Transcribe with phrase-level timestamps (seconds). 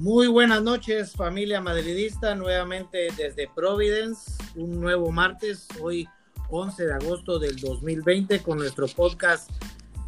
[0.00, 6.08] Muy buenas noches, familia madridista, nuevamente desde Providence, un nuevo martes, hoy
[6.48, 9.50] 11 de agosto del 2020, con nuestro podcast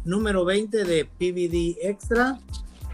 [0.03, 2.39] número 20 de PVD Extra.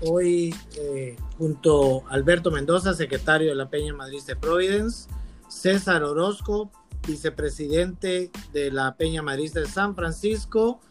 [0.01, 5.07] Hoy, eh, junto a Alberto Mendoza, secretario de la Peña Madridista de Providence,
[5.47, 6.69] César Orozco,
[7.07, 10.81] vicepresidente de la Peña Madridista de San Francisco,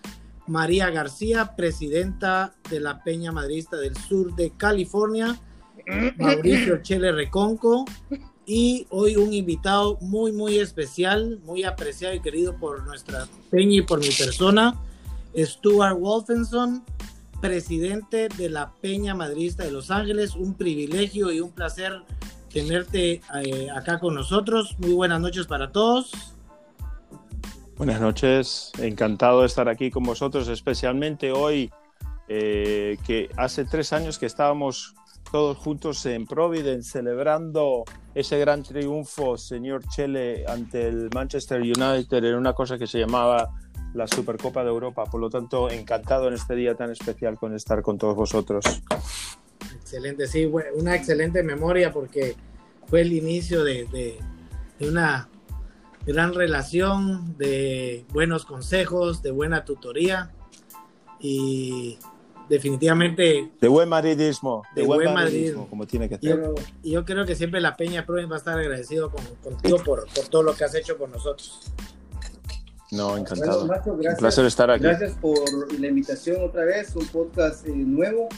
[0.47, 5.39] María García, presidenta de la Peña Madridista del Sur de California,
[6.17, 7.85] Mauricio Chele Reconco
[8.47, 13.83] y hoy un invitado muy, muy especial, muy apreciado y querido por nuestra Peña y
[13.83, 14.75] por mi persona,
[15.37, 16.85] Stuart Wolfenson,
[17.41, 20.35] presidente de la Peña Madridista de Los Ángeles.
[20.35, 22.03] Un privilegio y un placer
[22.53, 24.77] tenerte eh, acá con nosotros.
[24.79, 26.13] Muy buenas noches para todos.
[27.77, 31.71] Buenas noches, encantado de estar aquí con vosotros, especialmente hoy,
[32.29, 34.97] eh, que hace tres años que estábamos
[35.31, 37.85] todos juntos en Providence celebrando
[38.15, 43.51] ese gran triunfo, señor Chele, ante el Manchester United en una cosa que se llamaba
[43.95, 45.05] la Supercopa de Europa.
[45.05, 48.65] Por lo tanto, encantado en este día tan especial con estar con todos vosotros.
[49.75, 52.37] Excelente, sí, una excelente memoria porque
[52.87, 53.87] fue el inicio de,
[54.79, 55.29] de, una
[56.07, 60.31] gran relación, de buenos consejos, de buena tutoría
[61.21, 61.99] y
[62.49, 63.51] definitivamente...
[63.61, 66.43] De buen madridismo, de, buen, madridismo, como tiene que ser.
[66.83, 69.11] Y yo creo que siempre la Peña Pro va a estar agradecido
[69.43, 71.61] contigo por, por, todo lo que has hecho con nosotros.
[72.91, 73.65] No, encantado.
[73.65, 74.85] un placer estar aquí.
[74.85, 75.39] Gracias por
[75.79, 78.29] la invitación otra vez, un podcast eh, nuevo.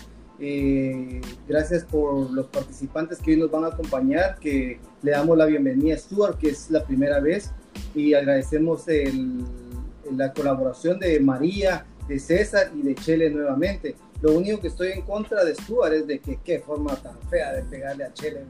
[0.41, 5.47] Eh, gracias por los participantes que hoy nos van a acompañar, que le damos la
[5.47, 7.53] bienvenida a Stuart, que es la primera vez
[7.95, 9.45] y agradecemos el,
[10.17, 13.95] la colaboración de María, de César y de Chele nuevamente.
[14.21, 17.53] Lo único que estoy en contra de Stuart es de que qué forma tan fea
[17.53, 18.45] de pegarle a Chele.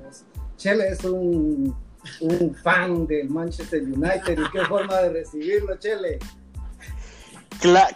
[0.56, 1.76] Chele es un,
[2.20, 6.18] un fan del Manchester United y qué forma de recibirlo, Chele.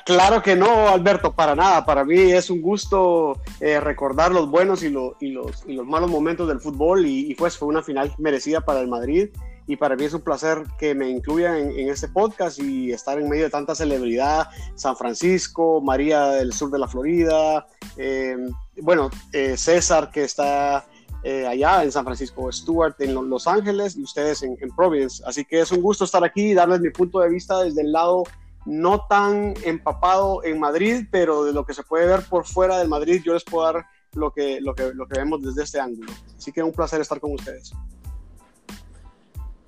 [0.04, 1.86] claro que no, Alberto, para nada.
[1.86, 4.90] Para mí es un gusto eh, recordar los buenos y, y,
[5.30, 8.80] los, y, los, malos momentos del fútbol y, y pues fue una final merecida para
[8.80, 9.30] el Madrid
[9.66, 13.28] y para mí es un placer que me incluyan en, este podcast y estar en
[13.28, 17.66] medio de tanta celebridad, San Francisco, María del sur de la Florida,
[17.96, 18.36] eh,
[18.82, 20.86] bueno, eh, César que está
[21.22, 25.22] eh, allá en San Francisco, Stuart en Los Ángeles y ustedes en, en, Providence.
[25.26, 27.92] Así que es un gusto estar aquí y darles mi punto de vista desde el
[27.92, 28.24] lado
[28.66, 32.88] no tan empapado en Madrid, pero de lo que se puede ver por fuera del
[32.88, 36.12] Madrid, yo les puedo dar lo que, lo que, lo que vemos desde este ángulo.
[36.36, 37.72] Así que un placer estar con ustedes.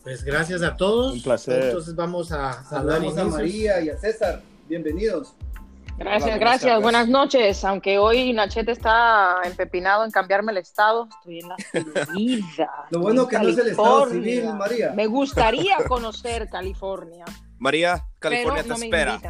[0.07, 1.15] Pues gracias a todos.
[1.15, 1.65] Un placer.
[1.65, 4.41] Entonces vamos a saludar a María y a César.
[4.69, 5.35] Bienvenidos.
[5.99, 6.81] Gracias, gracias.
[6.81, 7.65] Buenas noches.
[7.65, 12.71] Aunque hoy Nachete está empepinado en cambiarme el estado, estoy en la Florida.
[12.91, 14.93] Lo bueno que no es el estado civil, María.
[14.93, 17.25] Me gustaría conocer California.
[17.59, 19.21] María, California te espera.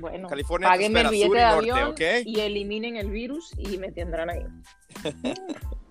[0.00, 2.00] Bueno, California páguenme te el billete de norte, avión ¿ok?
[2.24, 4.46] y eliminen el virus y me tendrán ahí.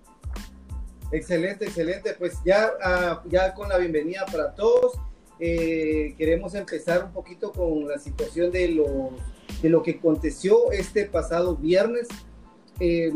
[1.12, 2.14] Excelente, excelente.
[2.18, 4.94] Pues ya, uh, ya con la bienvenida para todos,
[5.38, 9.10] eh, queremos empezar un poquito con la situación de lo,
[9.60, 12.08] de lo que aconteció este pasado viernes.
[12.80, 13.12] Eh,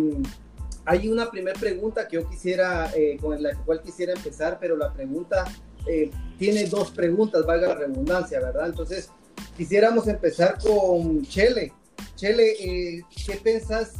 [0.84, 4.92] hay una primera pregunta que yo quisiera, eh, con la cual quisiera empezar, pero la
[4.92, 5.44] pregunta
[5.86, 8.66] eh, tiene dos preguntas, valga la redundancia, ¿verdad?
[8.66, 9.10] Entonces,
[9.56, 11.72] quisiéramos empezar con Chele.
[12.14, 13.94] Chele, eh, ¿qué pensás?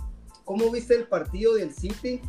[0.45, 2.21] ¿Cómo viste el partido del City?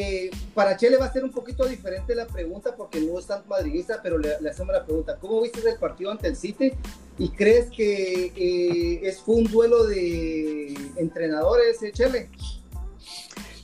[0.00, 3.42] Eh, para Chele va a ser un poquito diferente la pregunta porque no es tan
[3.48, 6.72] madridista, pero le, hacemos la pregunta, ¿cómo viste el partido ante el City?
[7.18, 12.30] ¿Y crees que eh, es, fue un duelo de entrenadores, eh, Chele?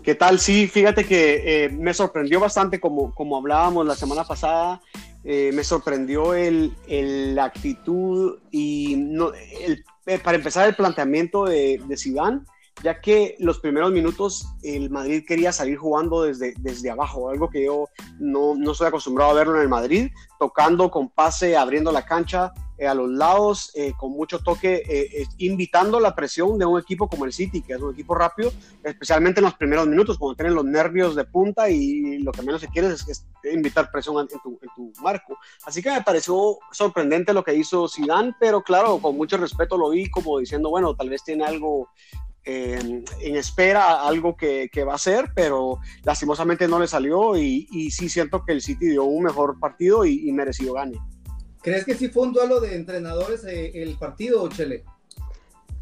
[0.03, 0.41] ¿Qué tal?
[0.41, 4.83] Sí, fíjate que eh, me sorprendió bastante como, como hablábamos la semana pasada.
[5.23, 9.85] Me sorprendió el, el, actitud y no, el,
[10.21, 12.41] para empezar el planteamiento de, de Zidane
[12.83, 17.65] ya que los primeros minutos el Madrid quería salir jugando desde, desde abajo, algo que
[17.65, 17.89] yo
[18.19, 22.53] no, no estoy acostumbrado a verlo en el Madrid, tocando con pase, abriendo la cancha
[22.77, 27.09] eh, a los lados, eh, con mucho toque, eh, invitando la presión de un equipo
[27.09, 30.55] como el City, que es un equipo rápido, especialmente en los primeros minutos, cuando tienen
[30.55, 34.41] los nervios de punta y lo que menos se quiere es, es invitar presión en
[34.41, 35.39] tu, en tu, marco.
[35.65, 39.91] Así que me pareció sorprendente lo que hizo Zidane, pero claro, con mucho respeto lo
[39.91, 41.89] vi como diciendo, bueno, tal vez tiene algo
[42.45, 47.67] eh, en espera algo que, que, va a hacer, pero lastimosamente no le salió y,
[47.71, 50.99] y, sí siento que el City dio un mejor partido y, y merecido gane.
[51.63, 54.85] ¿Crees que sí fue un duelo de entrenadores eh, el partido, Chele?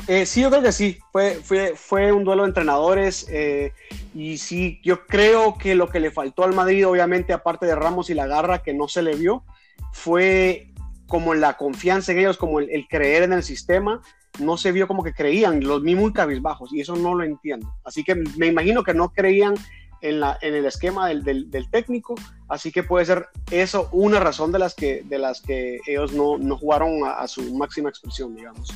[0.09, 0.99] Eh, sí, yo creo que sí.
[1.13, 3.27] Fue, fue, fue un duelo de entrenadores.
[3.29, 3.73] Eh,
[4.15, 8.11] y sí, yo creo que lo que le faltó al Madrid, obviamente, aparte de Ramos
[8.11, 9.45] y la garra que no se le vio,
[9.93, 10.69] fue
[11.07, 14.03] como la confianza en ellos, como el, creer en el sistema.
[14.39, 17.75] No se vio como que creían, los mismos cabizbajos, y eso no lo entiendo.
[17.85, 19.55] Así que me imagino que no creían
[20.01, 22.15] en, la, en el esquema del, del, técnico,
[22.49, 26.39] así que puede ser eso una razón de las que, de las que ellos no,
[26.39, 28.73] no jugaron a, a su máxima expresión, digamos.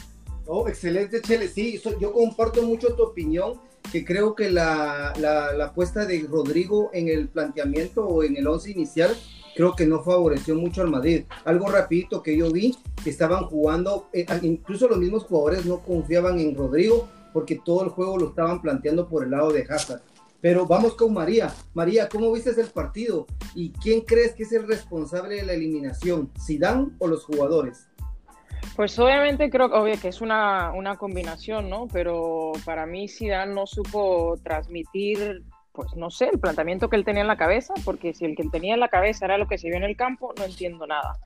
[0.46, 1.48] Oh, excelente, Chele.
[1.48, 3.54] Sí, yo comparto mucho tu opinión,
[3.90, 8.46] que creo que la, la, la, apuesta de Rodrigo en el planteamiento o en el
[8.46, 9.16] once inicial,
[9.56, 11.24] creo que no favoreció mucho al Madrid.
[11.44, 16.38] Algo rapidito que yo vi, que estaban jugando, eh, incluso los mismos jugadores no confiaban
[16.38, 20.02] en Rodrigo, porque todo el juego lo estaban planteando por el lado de Hazard.
[20.42, 21.52] Pero vamos con María.
[21.72, 23.26] María, ¿cómo viste el partido?
[23.54, 26.30] ¿Y quién crees que es el responsable de la eliminación?
[26.38, 27.88] ¿Zidane o los jugadores?
[28.76, 31.88] Pues obviamente creo que es una, una, combinación, ¿no?
[31.90, 35.42] Pero para mí Zidane no supo transmitir,
[35.76, 38.42] pues no sé, el planteamiento que él tenía en la cabeza, porque si el que
[38.42, 40.86] él tenía en la cabeza era lo que se vio en el campo, no entiendo
[40.86, 41.18] nada.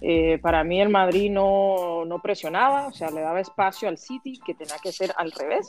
[0.00, 4.40] Eh, para mí el Madrid no, no presionaba, o sea, le daba espacio al City,
[4.44, 5.68] que tenía que ser al revés.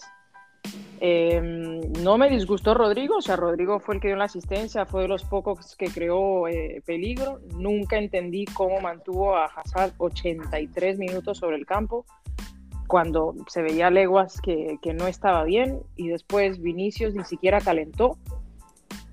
[0.99, 5.01] Em, no me disgustó Rodrigo, o sea, Rodrigo fue el que dio la asistencia, fue
[5.01, 7.39] de los pocos que creó eh, peligro.
[7.55, 12.05] Nunca entendí cómo mantuvo a Hazard 83 minutos sobre el campo
[12.87, 18.17] cuando se veía leguas que, que no estaba bien y después Vinicius ni siquiera calentó.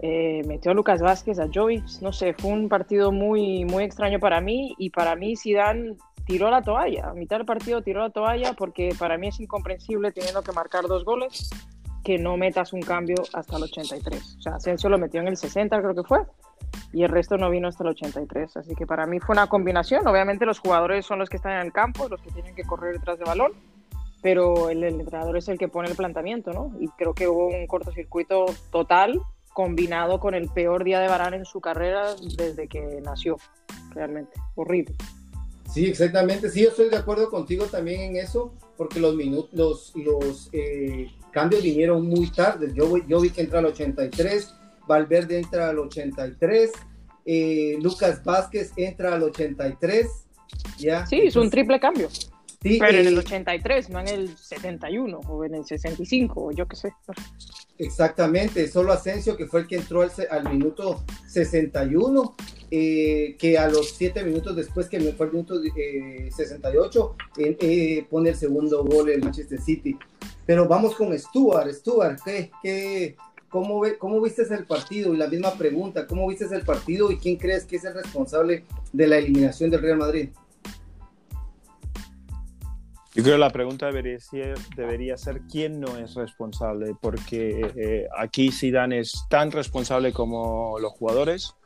[0.00, 4.20] Eh, metió a Lucas Vázquez, a Joey, no sé, fue un partido muy, muy extraño
[4.20, 8.10] para mí y para mí Zidane tiró la toalla, a mitad del partido tiró la
[8.10, 11.50] toalla porque para mí es incomprensible teniendo que marcar dos goles
[12.08, 14.36] que no metas un cambio hasta el 83.
[14.38, 16.20] O sea, Asensio lo metió en el 60 creo que fue
[16.90, 18.56] y el resto no vino hasta el 83.
[18.56, 20.08] Así que para mí fue una combinación.
[20.08, 22.94] Obviamente los jugadores son los que están en el campo, los que tienen que correr
[22.94, 23.52] detrás del balón,
[24.22, 26.72] pero el, el entrenador es el que pone el planteamiento, ¿no?
[26.80, 29.20] Y creo que hubo un cortocircuito total
[29.52, 33.36] combinado con el peor día de Barán en su carrera desde que nació.
[33.90, 34.94] Realmente, horrible.
[35.72, 36.48] Sí, exactamente.
[36.50, 41.08] Sí, yo estoy de acuerdo contigo también en eso, porque los minutos, los, los eh,
[41.30, 42.72] cambios vinieron muy tarde.
[42.74, 44.54] Yo, yo vi que entra al 83,
[44.86, 46.72] Valverde entra al 83,
[47.26, 50.06] eh, Lucas Vázquez entra al 83.
[50.78, 51.06] ¿ya?
[51.06, 52.08] Sí, es un triple cambio.
[52.60, 56.66] Sí, pero en el 83, no en el 71 o en el 65 o yo
[56.66, 56.92] qué sé.
[57.78, 62.34] Exactamente, solo Asensio que fue el que entró al, al minuto 61
[62.70, 68.30] eh, que a los 7 minutos después, que fue el minuto 68, eh, eh, pone
[68.30, 69.96] el segundo gol en Manchester City.
[70.44, 71.72] Pero vamos con Stuart.
[71.72, 73.16] Stuart, ¿qué, qué,
[73.48, 75.14] cómo, ve, ¿cómo viste el partido?
[75.14, 78.64] Y la misma pregunta, ¿cómo viste el partido y quién crees que es el responsable
[78.92, 80.28] de la eliminación del Real Madrid?
[83.18, 88.52] Yo creo que la pregunta debería ser, debería ser quién no es responsable, porque aquí
[88.52, 91.56] Zidane es tan responsable como los jugadores,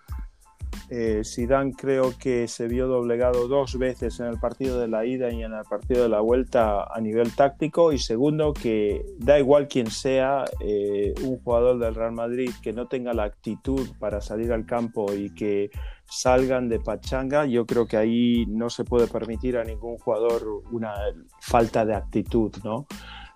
[0.89, 5.31] eh, Zidane creo que se vio doblegado dos veces en el partido de la ida
[5.31, 7.93] y en el partido de la vuelta a nivel táctico.
[7.93, 12.89] Y segundo que da igual quién sea eh, un jugador del Real Madrid que no
[12.89, 15.71] tenga la actitud para salir al campo y que
[16.13, 20.93] salgan de pachanga, yo creo que ahí no se puede permitir a ningún jugador una
[21.41, 22.87] falta de actitud, ¿no?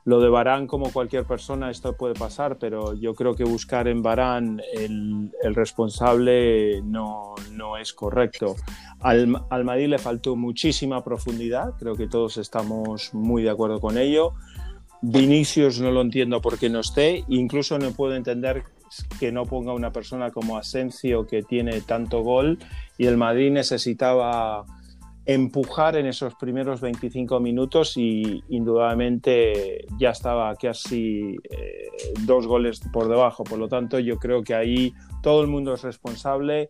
[0.05, 4.03] Lo de Barán, como cualquier persona, esto puede pasar, pero yo creo que buscar en
[4.03, 8.57] Barán el, responsable no, no, es correcto.
[9.01, 13.97] Al, al Madrid le faltó muchísima profundidad, creo que todos estamos muy de acuerdo con
[13.97, 14.35] ello.
[15.01, 18.65] Vinicius no lo entiendo por qué no esté, incluso no puedo entender
[19.19, 22.59] que no ponga una persona como Asensio que tiene tanto gol
[22.99, 24.65] y el Madrid necesitaba
[25.27, 31.89] empujar en esos primeros 25 minutos y indudablemente ya estaba casi eh,
[32.21, 33.43] dos goles por debajo.
[33.43, 36.69] Por lo tanto, yo creo que ahí todo el mundo es responsable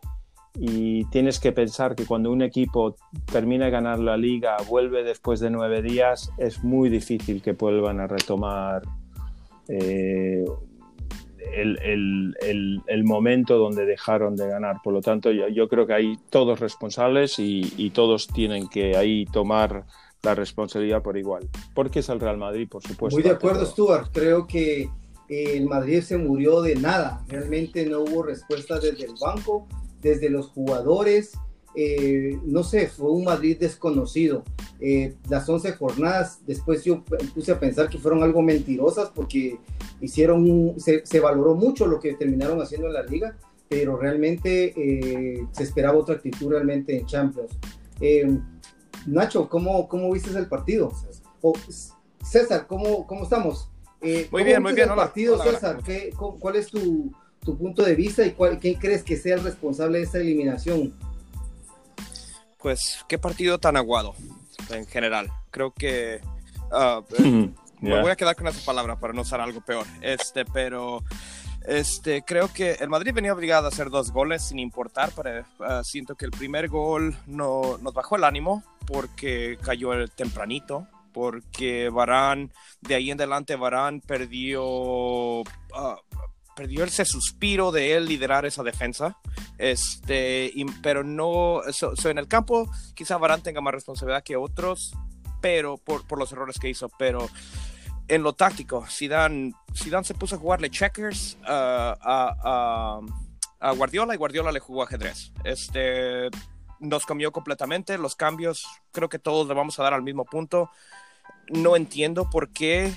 [0.59, 2.97] y tienes que pensar que cuando un equipo
[3.31, 8.01] termina de ganar la liga, vuelve después de nueve días, es muy difícil que vuelvan
[8.01, 8.81] a retomar
[9.69, 10.45] eh,
[11.55, 14.77] el, momento donde dejaron de ganar.
[14.83, 19.87] Por lo tanto, yo, creo que hay todos responsables y, todos tienen que ahí tomar
[20.23, 21.49] la responsabilidad por igual.
[21.75, 23.17] Porque es el Real Madrid, por supuesto.
[23.17, 24.11] Muy de acuerdo, Stuart.
[24.13, 24.83] Creo que
[25.29, 27.25] eh, el Madrid se murió de nada.
[27.29, 29.69] Realmente no hubo respuesta desde el banco,
[30.01, 31.39] desde los jugadores.
[31.77, 34.43] Eh, no sé, fue un Madrid desconocido.
[34.81, 37.05] Eh, las 11 jornadas, después yo
[37.35, 39.59] puse a pensar que fueron algo mentirosas porque
[40.01, 43.37] hicieron, se, valoró mucho lo que terminaron haciendo en la liga,
[43.69, 47.53] pero realmente eh, se esperaba otra actitud realmente en Champions.
[49.07, 50.93] Nacho, ¿cómo, ¿cómo viste el partido?
[51.41, 51.53] O,
[52.23, 53.71] César, ¿cómo, cómo estamos?
[54.01, 54.91] Eh, muy bien, muy bien.
[54.91, 55.81] Hola, partido, César?
[56.17, 57.13] ¿Cuál es tu,
[57.45, 60.93] tu, punto de vista y cuál, quién crees que sea el responsable de esta eliminación?
[62.67, 64.17] Pues, qué partido tan aguado
[64.71, 65.31] en general.
[65.53, 66.21] Creo que
[66.73, 67.01] uh,
[67.81, 69.87] me voy a quedar con esa palabra para no usar algo peor.
[70.01, 71.05] Este, pero
[71.65, 75.13] este, creo que el Madrid venía obligado a hacer dos goles sin importar.
[75.13, 80.11] Para, uh, siento que el primer gol no, nos bajó el ánimo porque cayó el
[80.11, 85.45] tempranito porque Varane, de ahí en adelante Varane perdió, uh,
[86.57, 89.19] perdió ese suspiro de él liderar esa defensa,
[89.59, 94.95] este, pero no, en el campo quizá Varane tenga más responsabilidad que otros,
[95.41, 97.29] pero por, por los errores que hizo, pero
[98.09, 103.01] en lo táctico, Zidane, Zidane se puso a jugarle checkers uh, a,
[103.61, 105.33] a, Guardiola y Guardiola le jugó ajedrez.
[105.45, 106.31] Este,
[106.81, 110.71] nos comió completamente, los cambios creo que todos le vamos a dar al mismo punto.
[111.49, 112.95] No entiendo por qué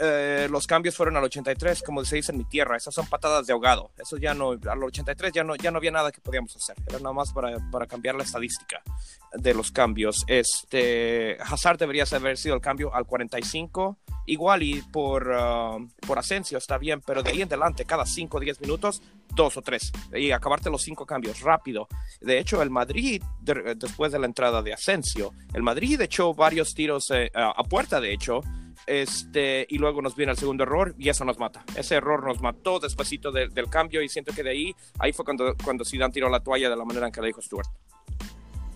[0.00, 2.76] eh, los cambios fueron al 83, como se dice en mi tierra.
[2.76, 3.90] Esas son patadas de ahogado.
[3.98, 6.76] Eso ya no, al 83 ya no, ya no había nada que podíamos hacer.
[6.86, 8.82] Era nada más para, para cambiar la estadística
[9.32, 10.24] de los cambios.
[10.26, 13.98] Este, Hazard debería haber sido el cambio al 45.
[14.26, 18.36] Igual y por, uh, por Asensio está bien, pero de ahí en adelante, cada 5
[18.36, 19.00] o 10 minutos,
[19.34, 19.90] dos o tres.
[20.12, 21.88] Y acabarte los cinco cambios rápido.
[22.20, 27.10] De hecho, el Madrid, después de la entrada de Asensio, el Madrid echó varios tiros
[27.10, 28.42] eh, a puerta, de hecho
[28.86, 31.64] este, y luego nos viene el segundo error y eso nos mata.
[31.76, 35.54] Ese error nos mató despuésito del cambio y siento que de ahí, ahí fue cuando,
[35.62, 37.68] cuando Zidane tiró la toalla de la manera en que le dijo Stuart.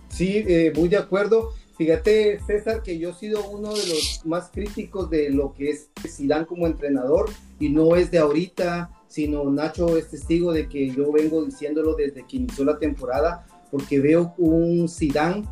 [0.09, 1.54] Sí, eh, muy de acuerdo.
[1.78, 5.90] Fíjate, César, que yo he sido uno de los más críticos de lo que es
[6.06, 11.11] Zidane como entrenador y no es de ahorita, sino Nacho es testigo de que yo
[11.11, 15.44] vengo diciéndolo desde que inició la temporada, porque veo un Zidane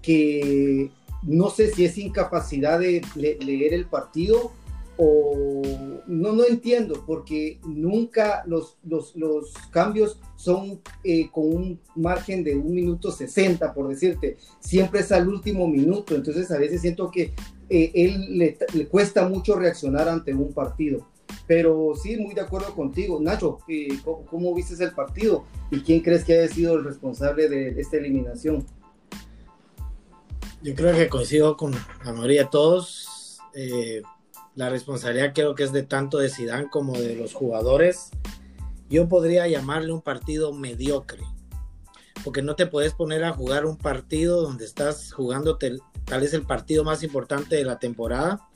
[0.00, 0.90] que
[1.26, 4.52] no sé si es incapacidad de leer el partido
[4.96, 5.62] o
[6.06, 12.72] no, no entiendo, porque nunca los, los, cambios son eh, con un margen de un
[12.72, 17.32] minuto 60, por decirte, siempre es al último minuto, entonces a veces siento que
[17.68, 18.56] eh, él le,
[18.88, 21.06] cuesta mucho reaccionar ante un partido.
[21.46, 23.20] Pero sí, muy de acuerdo contigo.
[23.20, 25.44] Nacho, eh, ¿cómo, ¿cómo viste el partido?
[25.70, 28.64] ¿Y quién crees que haya sido el responsable de esta eliminación?
[30.64, 33.38] Yo creo que coincido con la mayoría de todos.
[33.52, 34.00] Eh,
[34.54, 38.08] la responsabilidad creo que es de tanto de Zidane como de los jugadores.
[38.88, 41.22] Yo podría llamarle un partido mediocre,
[42.24, 46.46] porque no te puedes poner a jugar un partido donde estás jugando tal vez el
[46.46, 48.48] partido más importante de la temporada,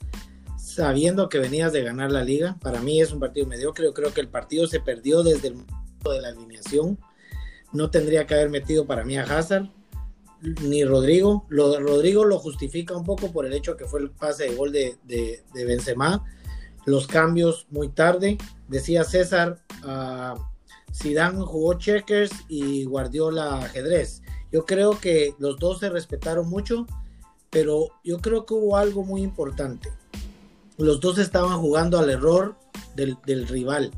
[0.57, 2.57] sabiendo que venías de ganar la liga.
[2.59, 3.85] Para mí es un partido mediocre.
[3.85, 6.97] Yo creo que el partido se perdió desde el momento de la alineación.
[7.71, 9.69] No tendría que haber metido para mí a Hazard
[10.41, 11.45] ni Rodrigo.
[11.49, 14.71] Lo, Rodrigo lo justifica un poco por el hecho que fue el pase de gol
[14.71, 16.23] de, de, Benzema.
[16.85, 18.37] Los cambios muy tarde.
[18.67, 20.39] Decía César, uh,
[20.93, 24.21] Zidane jugó checkers y Guardiola ajedrez.
[24.51, 26.87] Yo creo que los dos se respetaron mucho,
[27.49, 29.89] pero yo creo que hubo algo muy importante.
[30.77, 32.55] Los dos estaban jugando al error
[32.95, 33.91] del, del rival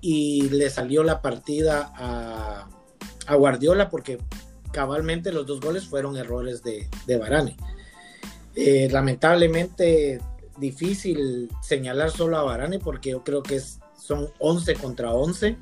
[0.00, 2.68] y le salió la partida a,
[3.26, 4.18] a Guardiola porque
[4.74, 7.56] cabalmente los dos goles fueron errores de, de Varane.
[8.56, 10.20] Eh, lamentablemente
[10.58, 13.60] difícil señalar solo a Varane porque yo creo que
[13.96, 15.56] son 11 contra 11.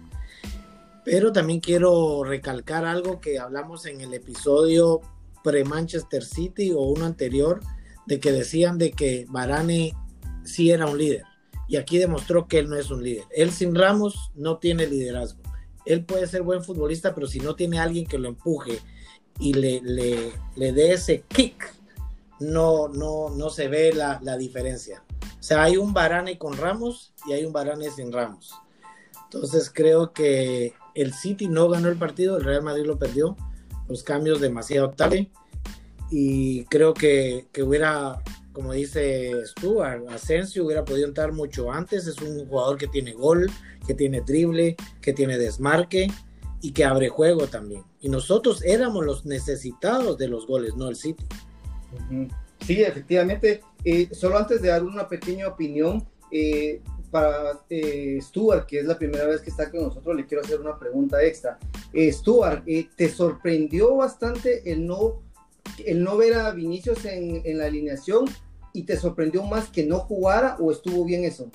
[1.04, 5.00] Pero también quiero recalcar algo que hablamos en el episodio
[5.45, 7.61] pre-Manchester City o uno anterior,
[8.07, 9.92] de que decían de que Varane
[10.45, 11.25] sí era un líder.
[11.69, 13.25] Y aquí demostró que él no es un líder.
[13.31, 15.42] Él sin Ramos no tiene liderazgo.
[15.85, 18.78] Él puede ser buen futbolista, pero si no tiene alguien que lo empuje
[19.38, 21.74] y le, le, le dé ese kick,
[22.40, 25.02] no, no, no se ve la, la, diferencia.
[25.38, 28.52] O sea, hay un Barane con Ramos y hay un Barane sin Ramos.
[29.24, 33.36] Entonces creo que el City no ganó el partido, el Real Madrid lo perdió,
[33.88, 35.30] los cambios demasiado tarde
[36.10, 38.22] y creo que, que hubiera,
[38.52, 43.50] como dice Stuart, Asensio hubiera podido entrar mucho antes, es un jugador que tiene gol,
[43.86, 46.08] que tiene drible, que tiene desmarque
[46.62, 47.83] y que abre juego también.
[48.00, 51.26] Y nosotros éramos los necesitados de los goles, no el City.
[52.64, 53.61] Sí, efectivamente.
[53.85, 58.97] Eh, solo antes de dar una pequeña opinión, eh, para eh, Stuart, que es la
[58.97, 61.59] primera vez que está con nosotros, le quiero hacer una pregunta extra.
[61.95, 62.64] Stuart,
[62.97, 65.21] ¿te sorprendió bastante el no,
[65.85, 68.25] el no ver a Vinicius en, en la alineación
[68.73, 71.50] y te sorprendió más que no jugara o estuvo bien eso?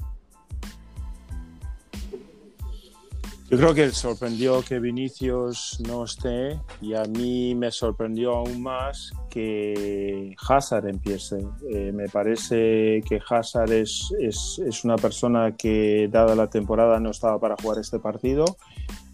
[3.50, 9.14] Yo creo que sorprendió que Vinicius no esté y a mí me sorprendió aún más
[9.30, 11.48] que Hazard empiece.
[11.72, 17.12] Eh, me parece que Hazard es, es, es, una persona que, dada la temporada, no
[17.12, 18.58] estaba para jugar este partido.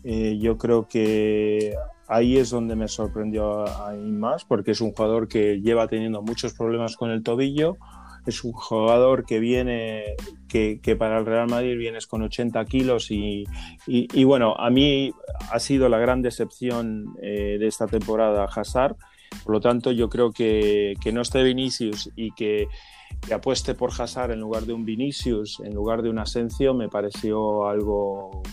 [0.03, 1.75] Eh, yo creo que
[2.07, 6.53] ahí es donde me sorprendió aún más, porque es un jugador que lleva teniendo muchos
[6.53, 7.77] problemas con el tobillo
[8.25, 10.15] es un jugador que viene,
[10.47, 13.45] que, para el Real Madrid vienes con 80 kilos y,
[14.23, 15.11] bueno, a mí
[15.51, 18.95] ha sido la gran decepción eh, de esta temporada Hazard.
[19.43, 22.67] Por lo tanto, yo creo que, que no esté Vinicius y que,
[23.33, 27.67] apueste por Hazard en lugar de un Vinicius, en lugar de un Asensio, me pareció
[27.67, 28.43] algo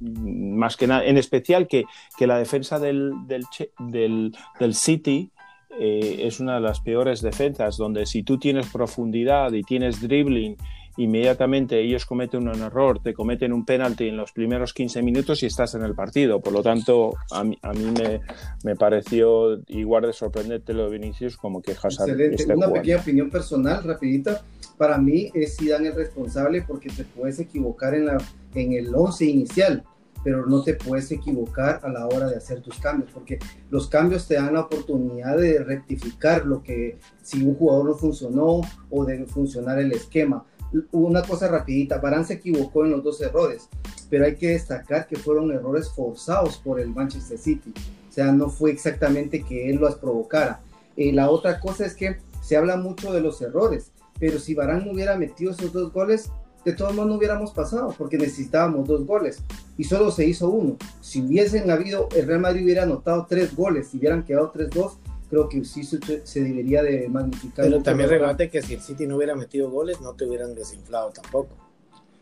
[0.00, 1.84] más que nada, en especial que,
[2.16, 5.32] que la defensa del, del City
[5.80, 10.56] eh, es una de las peores defensas, donde si tú tienes profundidad y tienes dribbling,
[10.96, 15.46] inmediatamente ellos cometen un error, te cometen un penalti en los primeros 15 minutos y
[15.46, 16.40] estás en el partido.
[16.40, 18.20] Por lo tanto, a mí, a mí me,
[18.64, 22.54] me, pareció igual de sorprendente lo de Vinicius como que Hazard Excelente.
[22.54, 24.42] Una pequeña opinión personal, rapidita.
[24.76, 28.18] Para mí es Zidane el responsable porque te puedes equivocar en, la,
[28.54, 29.84] en el 11 inicial
[30.24, 33.38] pero no te puedes equivocar a la hora de hacer tus cambios, porque
[33.70, 38.60] los cambios te dan la oportunidad de rectificar lo que si un jugador no funcionó
[38.90, 40.44] o de funcionar el esquema.
[40.92, 43.68] Una cosa rapidita, Barán se equivocó en los dos errores,
[44.10, 47.72] pero hay que destacar que fueron errores forzados por el Manchester City,
[48.08, 50.60] o sea, no fue exactamente que él los provocara.
[50.96, 54.84] Eh, la otra cosa es que se habla mucho de los errores, pero si Barán
[54.84, 56.30] no hubiera metido esos dos goles,
[56.64, 59.42] de todos modos no hubiéramos pasado porque necesitábamos dos goles
[59.76, 60.76] y solo se hizo uno.
[61.00, 64.98] Si hubiesen habido, el Real Madrid hubiera anotado tres goles, si hubieran quedado 3-2,
[65.30, 67.64] creo que sí se, debería de magnificar.
[67.64, 71.10] Pero también rebate que si el City no hubiera metido goles, no te hubieran desinflado
[71.10, 71.54] tampoco.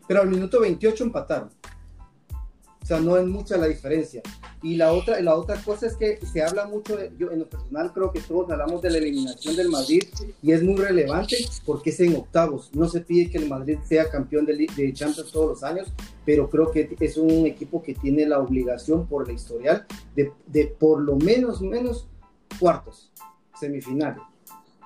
[0.07, 1.49] Pero al minuto 28 empataron.
[2.87, 4.21] Sea, no es mucha la diferencia.
[4.63, 7.49] Y la otra, la otra cosa es que se habla mucho, de, yo en lo
[7.49, 10.03] personal creo que todos hablamos de la eliminación del Madrid
[10.41, 12.69] y es muy relevante porque es en octavos.
[12.73, 15.91] No se pide que el Madrid sea campeón de, de Champions todos los años,
[16.25, 20.67] pero creo que es un equipo que tiene la obligación por la historial de, de
[20.67, 22.07] por lo menos, menos
[22.57, 23.11] cuartos,
[23.59, 24.23] semifinales.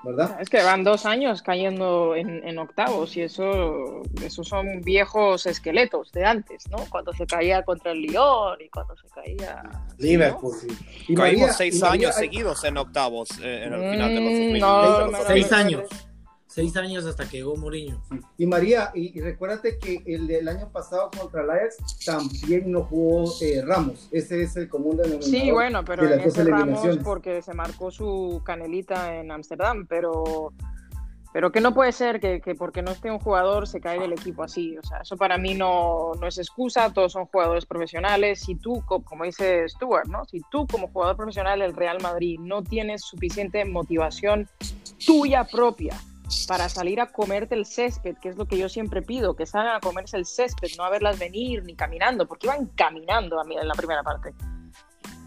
[0.04, 0.38] ¿Verdad?
[0.40, 6.26] Es que van dos años cayendo en, octavos y eso, eso son viejos esqueletos de
[6.26, 6.78] antes, ¿no?
[6.90, 9.64] Cuando se caía contra el Lyon y cuando se caía...
[9.98, 10.54] Liverpool.
[11.08, 15.28] Y Caímos seis años seguidos en octavos eh, en el final de los 2000.
[15.28, 15.84] seis años.
[16.54, 18.02] Seis años hasta que llegó Mourinho.
[18.38, 23.32] Y María, y, recuérdate que el del año pasado contra el Ajax también no jugó
[23.40, 24.10] eh, Ramos.
[24.12, 25.24] Ese es el común denominador.
[25.24, 30.52] Sí, bueno, pero en ese Ramos porque se marcó su canelita en Ámsterdam, pero
[31.32, 34.12] pero que no puede ser que, que, porque no esté un jugador se caiga el
[34.12, 34.78] equipo así.
[34.78, 38.42] O sea, eso para mí no, no es excusa, todos son jugadores profesionales.
[38.42, 40.26] Si tú, como dice Stuart, ¿no?
[40.26, 44.50] si tú como jugador profesional del Real Madrid no tienes suficiente motivación
[45.06, 45.96] tuya propia
[46.48, 49.76] para salir a comerte el césped, que es lo que yo siempre pido, que salgan
[49.76, 53.56] a comerse el césped, no a verlas venir ni caminando, porque iban caminando a mí
[53.58, 54.34] en la primera parte.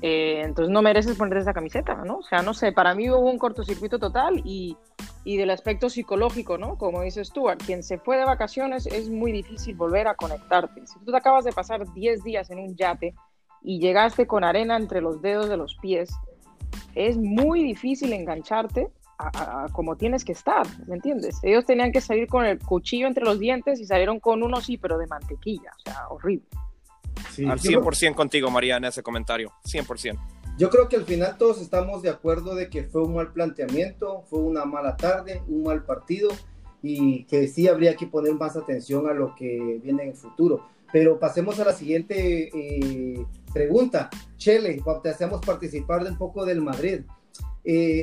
[0.03, 2.19] Eh, entonces no mereces ponerte esa camiseta, ¿no?
[2.19, 4.77] O sea, no sé, para mí hubo un cortocircuito total y,
[5.25, 6.77] y del aspecto psicológico, ¿no?
[6.77, 10.87] Como dice Stuart, quien se fue de vacaciones es muy difícil volver a conectarte.
[10.87, 13.15] Si tú te acabas de pasar 10 días en un yate
[13.63, 16.11] y llegaste con arena entre los dedos de los pies,
[16.95, 18.91] es muy difícil engancharte
[19.73, 21.39] como tienes que estar, ¿me entiendes?
[21.43, 24.77] Ellos tenían que salir con el cuchillo entre los dientes y salieron con uno sí,
[24.77, 26.47] pero de mantequilla, o sea, horrible.
[27.49, 30.19] al 100% contigo, María, en ese comentario, 100%.
[30.57, 34.23] Yo creo que al final todos estamos de acuerdo de que fue un mal planteamiento,
[34.29, 36.31] fue una mala tarde, un mal partido
[36.81, 40.69] y que sí habría que poner más atención a lo que viene en el futuro.
[40.93, 44.11] Pero pasemos a la siguiente eh, pregunta.
[44.37, 47.01] Chele, te hacemos participar de un poco del Madrid.
[47.65, 48.03] Eh,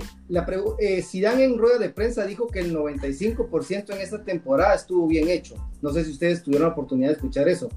[0.79, 5.29] eh, Zidane en rueda de prensa dijo que el 95% en esta temporada estuvo bien
[5.29, 5.55] hecho.
[5.81, 7.69] No sé si ustedes tuvieron la oportunidad de escuchar eso.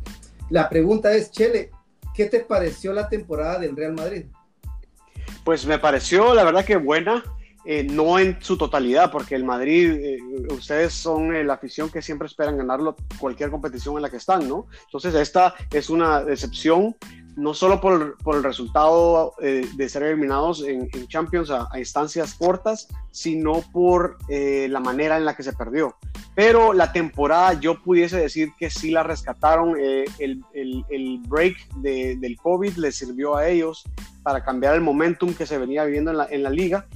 [0.50, 1.70] La pregunta es, Chele,
[2.14, 4.24] ¿qué te pareció la temporada del Real Madrid?
[5.44, 7.22] Pues me pareció, la verdad que buena.
[7.66, 10.18] Eh, no en su totalidad, porque el Madrid, eh,
[10.50, 14.66] ustedes son la afición que siempre esperan ganarlo cualquier competición en la que están, ¿no?
[14.84, 16.94] Entonces esta es una decepción,
[17.36, 22.88] no solo por, por el resultado eh, de ser eliminados en, Champions a, instancias cortas,
[23.10, 25.96] sino por eh, la manera en la que se perdió.
[26.34, 31.56] Pero la temporada yo pudiese decir que sí la rescataron, eh, el, el, el, break
[31.76, 33.84] de, del COVID les sirvió a ellos
[34.22, 36.86] para cambiar el momentum que se venía viviendo en la, en la liga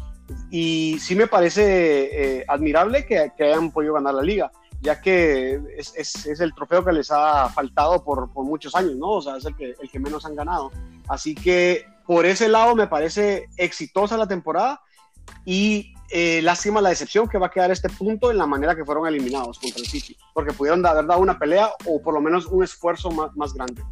[0.51, 5.93] y sí me parece admirable que, que hayan podido ganar la liga ya que es,
[5.97, 9.11] es, el trofeo que les ha faltado por, por, muchos años, ¿no?
[9.13, 10.71] O sea, es el que, el que menos han ganado.
[11.09, 14.81] Así que por ese lado me parece exitosa la temporada
[15.45, 18.85] y eh, lástima la decepción que va a quedar este punto en la manera que
[18.85, 22.47] fueron eliminados contra el City, porque pudieron haber dado una pelea o por lo menos
[22.47, 23.83] un esfuerzo más, más grande.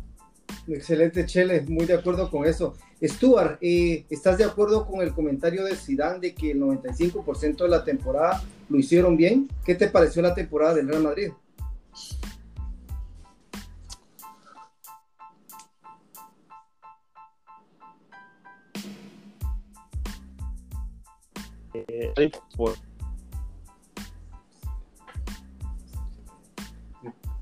[0.68, 2.74] Excelente, Chele, muy de acuerdo con eso.
[3.02, 7.68] Stuart, eh, ¿estás de acuerdo con el comentario de Zidane de que el 95% de
[7.68, 9.48] la temporada lo hicieron bien?
[9.64, 11.30] ¿Qué te pareció la temporada del Real Madrid?
[22.56, 22.74] por,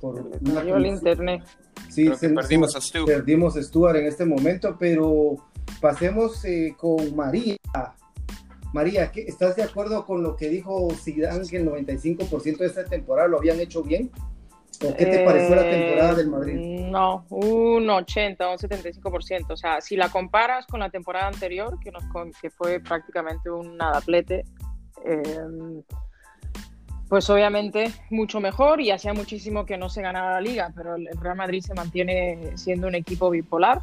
[0.00, 1.42] por el internet.
[1.94, 3.06] Sí, perdimos a Stuart.
[3.06, 5.36] Perdimos a Stuart en este momento, pero
[5.80, 7.56] pasemos eh, con María.
[8.72, 13.28] María, ¿estás de acuerdo con lo que dijo Zidane que el 95% de esta temporada
[13.28, 14.10] lo habían hecho bien?
[14.84, 16.58] ¿O qué te pareció la temporada del Madrid?
[16.58, 19.50] Eh, no, un 80, un 75%.
[19.50, 22.02] O sea, si la comparas con la temporada anterior, que, nos,
[22.40, 24.44] que fue prácticamente un nadaplete,
[25.04, 25.22] eh,
[27.08, 31.08] pues obviamente mucho mejor y hacía muchísimo que no se ganaba la liga, pero el
[31.20, 33.80] Real Madrid se mantiene siendo un equipo bipolar.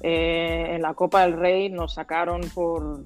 [0.00, 3.00] Eh, en la Copa del Rey nos sacaron por,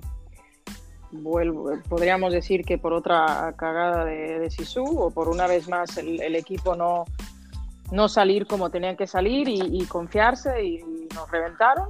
[1.89, 6.35] podríamos decir que por otra cagada de, de Sisu o por una vez más el,
[6.35, 7.05] equipo no,
[7.91, 11.89] no salir como tenían que salir y, confiarse y, nos reventaron.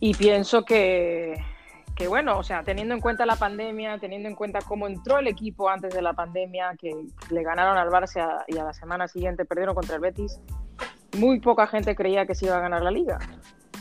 [0.00, 1.40] Y pienso que,
[2.00, 5.26] que, bueno, o sea, teniendo en cuenta la pandemia, teniendo en cuenta cómo entró el
[5.26, 6.90] equipo antes de la pandemia, que
[7.28, 10.40] le ganaron al Barça y a la semana siguiente perdieron contra el Betis,
[11.18, 13.18] muy poca gente creía que se iba a ganar la liga.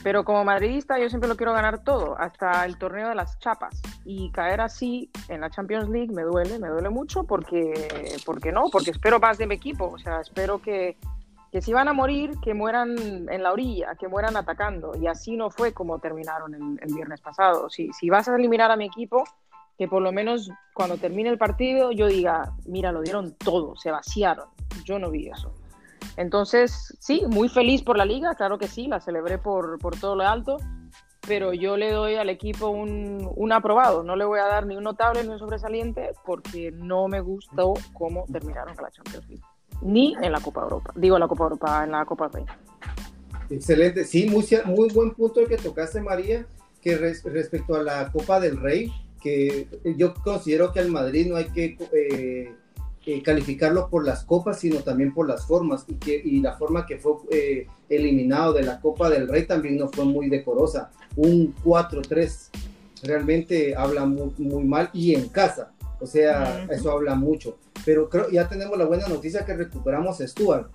[0.04, 3.82] Pero como madridista yo siempre lo quiero ganar todo, hasta el torneo de las chapas.
[4.04, 7.72] Y caer así en la Champions League me duele, me duele mucho porque,
[8.26, 9.86] porque no, porque espero más de mi equipo.
[9.86, 10.98] O sea, espero que,
[11.52, 12.96] que si van a morir, que mueran
[13.30, 14.94] en la orilla, que mueran atacando.
[15.00, 17.70] Y así no fue como terminaron el, viernes pasado.
[17.70, 19.24] Si, si vas a eliminar a mi equipo,
[19.78, 23.92] que por lo menos cuando termine el partido yo diga, mira, lo dieron todo, se
[23.92, 24.48] vaciaron.
[24.84, 25.54] Yo no vi eso.
[26.18, 30.18] Entonces, sí, muy feliz por la liga, claro que sí, la celebré por, por todo
[30.18, 30.58] lo alto,
[31.26, 34.76] pero yo le doy al equipo un, un, aprobado, no le voy a dar ni
[34.76, 39.44] un notable ni un sobresaliente porque no me gustó cómo terminaron con la Champions League,
[39.82, 42.46] ni en la Copa Europa, digo la Copa Europa, en la Copa Rey.
[43.50, 46.46] Excelente, sí, muy, muy buen punto el que tocaste María,
[46.82, 51.46] que respecto a la Copa del Rey, que yo considero que al Madrid no hay
[51.46, 51.78] que...
[51.94, 52.54] Eh,
[53.10, 55.84] eh, calificarlo por las copas, sino también por las formas.
[55.88, 59.78] Y, que, y la forma que fue eh, eliminado de la Copa del Rey también
[59.78, 60.92] no fue muy decorosa.
[61.16, 62.50] Un 4-3
[63.02, 65.72] realmente habla muy, muy, mal y en casa.
[66.00, 67.58] O sea, eso habla mucho.
[67.86, 70.72] Pero creo ya tenemos la buena noticia que recuperamos a Stuart.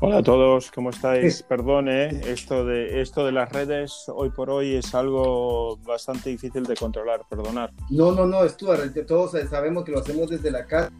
[0.00, 1.42] Hola a todos, ¿cómo estáis?
[1.44, 2.20] Perdone, ¿eh?
[2.26, 7.22] esto de, esto de las redes hoy por hoy es algo bastante difícil de controlar,
[7.30, 7.72] perdonar.
[7.90, 10.90] No, no, no, Stuart, todos sabemos que lo hacemos desde la casa,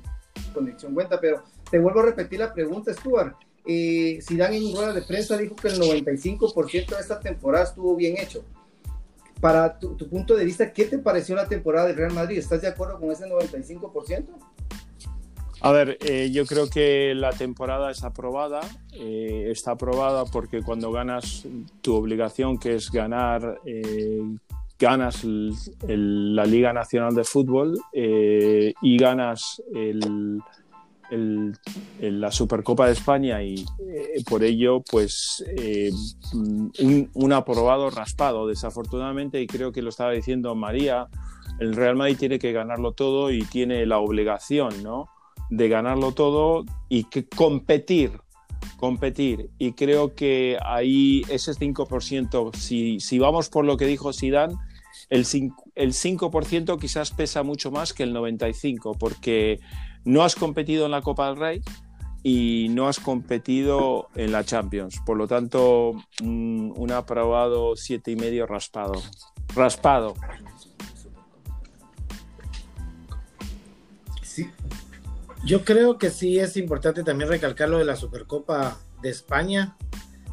[0.54, 3.34] conexión cuenta, pero te vuelvo a repetir la pregunta, Stuart.
[3.66, 8.16] Eh, Zidane en rueda de prensa dijo que el 95% de esta temporada estuvo bien
[8.16, 8.44] hecho.
[9.40, 12.38] Para tu, punto de vista, ¿qué te pareció la temporada del Real Madrid?
[12.38, 14.26] ¿Estás de acuerdo con ese 95%?
[15.60, 18.60] A ver, eh, yo creo que la temporada es aprobada.
[18.92, 21.46] Eh, está aprobada porque cuando ganas
[21.80, 24.20] tu obligación, que es ganar, eh,
[24.78, 29.62] ganas la Liga Nacional de Fútbol y ganas
[31.10, 33.64] la Supercopa de España y
[34.28, 35.44] por ello, pues
[36.32, 41.08] un, un aprobado raspado, desafortunadamente, y creo que lo estaba diciendo María.
[41.60, 45.08] El Real Madrid tiene que ganarlo todo y tiene la obligación, ¿no?
[45.50, 48.12] de ganarlo todo y que competir,
[48.76, 49.50] competir.
[49.58, 54.56] Y creo que ahí ese 5%, si, si vamos por lo que dijo Sidán,
[55.10, 59.60] el 5%, el 5% quizás pesa mucho más que el 95%, porque
[60.04, 61.62] no has competido en la Copa del Rey
[62.22, 65.00] y no has competido en la Champions.
[65.04, 68.94] Por lo tanto, un, un aprobado siete y medio raspado.
[69.54, 70.14] Raspado.
[75.44, 79.76] Yo creo que sí es importante también recalcar lo de la Supercopa de España,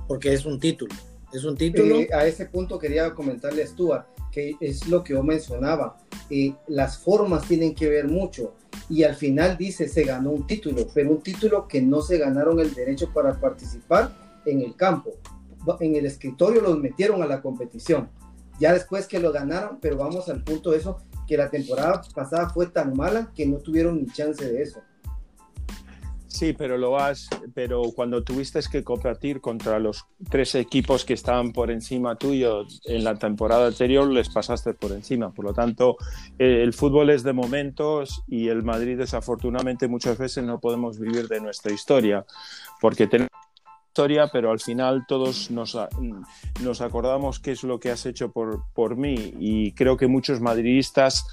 [0.08, 0.96] porque es un título.
[1.34, 1.98] Es un título.
[1.98, 5.98] Eh, a ese punto quería comentarle a Stuart, que es lo que yo mencionaba.
[6.30, 8.54] Eh, las formas tienen que ver mucho.
[8.90, 12.60] Y al final dice, se ganó un título, pero un título que no se ganaron
[12.60, 14.12] el derecho para participar
[14.46, 15.12] en el campo.
[15.80, 18.10] En el escritorio los metieron a la competición.
[18.60, 22.50] Ya después que lo ganaron, pero vamos al punto de eso, que la temporada pasada
[22.50, 24.82] fue tan mala que no tuvieron ni chance de eso.
[26.32, 31.52] Sí, pero lo has, pero cuando tuviste que competir contra los tres equipos que estaban
[31.52, 35.34] por encima tuyo en la temporada anterior, les pasaste por encima.
[35.34, 35.98] Por lo tanto,
[36.40, 41.28] eh, el fútbol es de momentos y el Madrid desafortunadamente muchas veces no podemos vivir
[41.28, 42.26] de nuestra historia,
[42.80, 43.30] porque tenemos
[43.92, 45.78] historia, pero al final todos nos,
[46.62, 50.40] nos acordamos qué es lo que has hecho por, por mí y creo que muchos
[50.40, 51.26] madridistas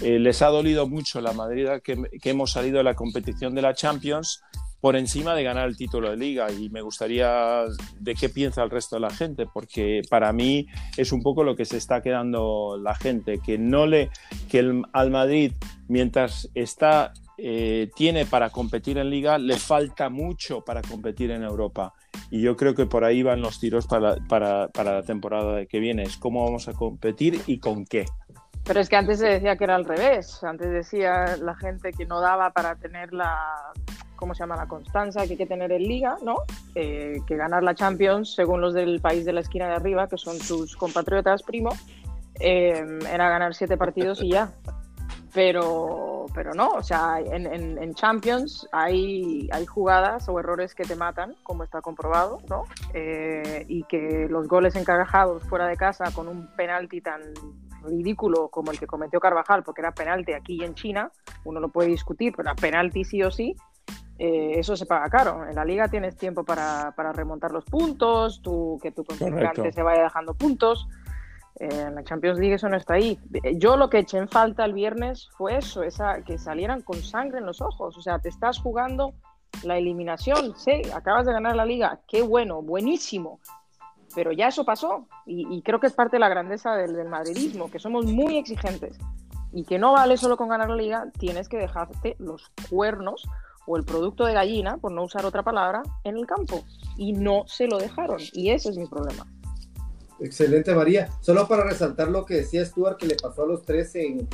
[0.00, 3.74] eh, les ha dolido mucho la Madrid que, hemos salido de la competición de la
[3.74, 4.42] Champions
[4.80, 7.64] por encima de ganar el título de liga y me gustaría
[7.98, 11.54] de qué piensa el resto de la gente porque para mí es un poco lo
[11.54, 14.10] que se está quedando la gente que no le
[14.48, 15.52] que al Madrid
[15.86, 21.94] mientras está eh, tiene para competir en liga, le falta mucho para competir en Europa.
[22.30, 25.80] Y yo creo que por ahí van los tiros para, para, para la temporada que
[25.80, 26.02] viene.
[26.02, 28.04] Es cómo vamos a competir y con qué.
[28.64, 30.42] Pero es que antes se decía que era al revés.
[30.44, 33.72] Antes decía la gente que no daba para tener la,
[34.16, 34.56] ¿cómo se llama?
[34.56, 36.36] La constancia que hay que tener en liga, ¿no?
[36.74, 40.18] Eh, que ganar la Champions, según los del país de la esquina de arriba, que
[40.18, 41.70] son tus compatriotas, primo,
[42.38, 44.52] eh, era ganar siete partidos y ya
[45.32, 50.96] pero, pero no, o sea, en, en, Champions hay, hay jugadas o errores que te
[50.96, 52.64] matan, como está comprobado, ¿no?
[52.94, 57.20] Eh, y que los goles encajados fuera de casa con un penalti tan
[57.82, 61.10] ridículo como el que cometió Carvajal, porque era penalti aquí en China,
[61.44, 63.54] uno lo puede discutir, pero era penalti sí o sí,
[64.18, 65.48] eh, eso se paga caro.
[65.48, 69.82] En la liga tienes tiempo para, para remontar los puntos, tú, que tu contrincante se
[69.82, 70.86] vaya dejando puntos.
[71.58, 73.18] Eh, en la Champions League eso no está ahí.
[73.56, 77.38] Yo lo que eché en falta el viernes fue eso, esa, que salieran con sangre
[77.38, 77.96] en los ojos.
[77.96, 79.14] O sea, te estás jugando
[79.62, 83.40] la eliminación, sí, acabas de ganar la liga, qué bueno, buenísimo.
[84.14, 87.78] Pero ya eso pasó y, creo que es parte de la grandeza del, madridismo, que
[87.78, 88.98] somos muy exigentes
[89.52, 93.28] y que no vale solo con ganar la liga, tienes que dejarte los cuernos
[93.66, 96.64] o el producto de gallina, por no usar otra palabra, en el campo.
[96.96, 99.26] Y no se lo dejaron y ese es mi problema.
[100.20, 101.08] Excelente, María.
[101.20, 104.28] Solo para resaltar lo que decía Stuart, que le pasó a los tres en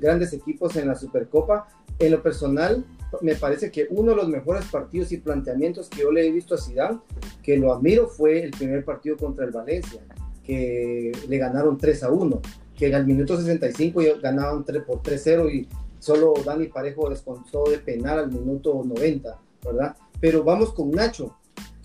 [0.00, 1.68] grandes equipos en la Supercopa.
[1.98, 2.84] En lo personal,
[3.22, 6.54] me parece que uno de los mejores partidos y planteamientos que yo le he visto
[6.54, 7.00] a Zidane,
[7.42, 10.00] que lo admiro, fue el primer partido contra el Valencia,
[10.44, 12.40] que le ganaron 3 a 1,
[12.76, 18.20] que al minuto 65 ganaban 3 por 3-0 y solo Dani Parejo descontó de penal
[18.20, 19.96] al minuto 90, ¿verdad?
[20.20, 21.36] Pero vamos con Nacho.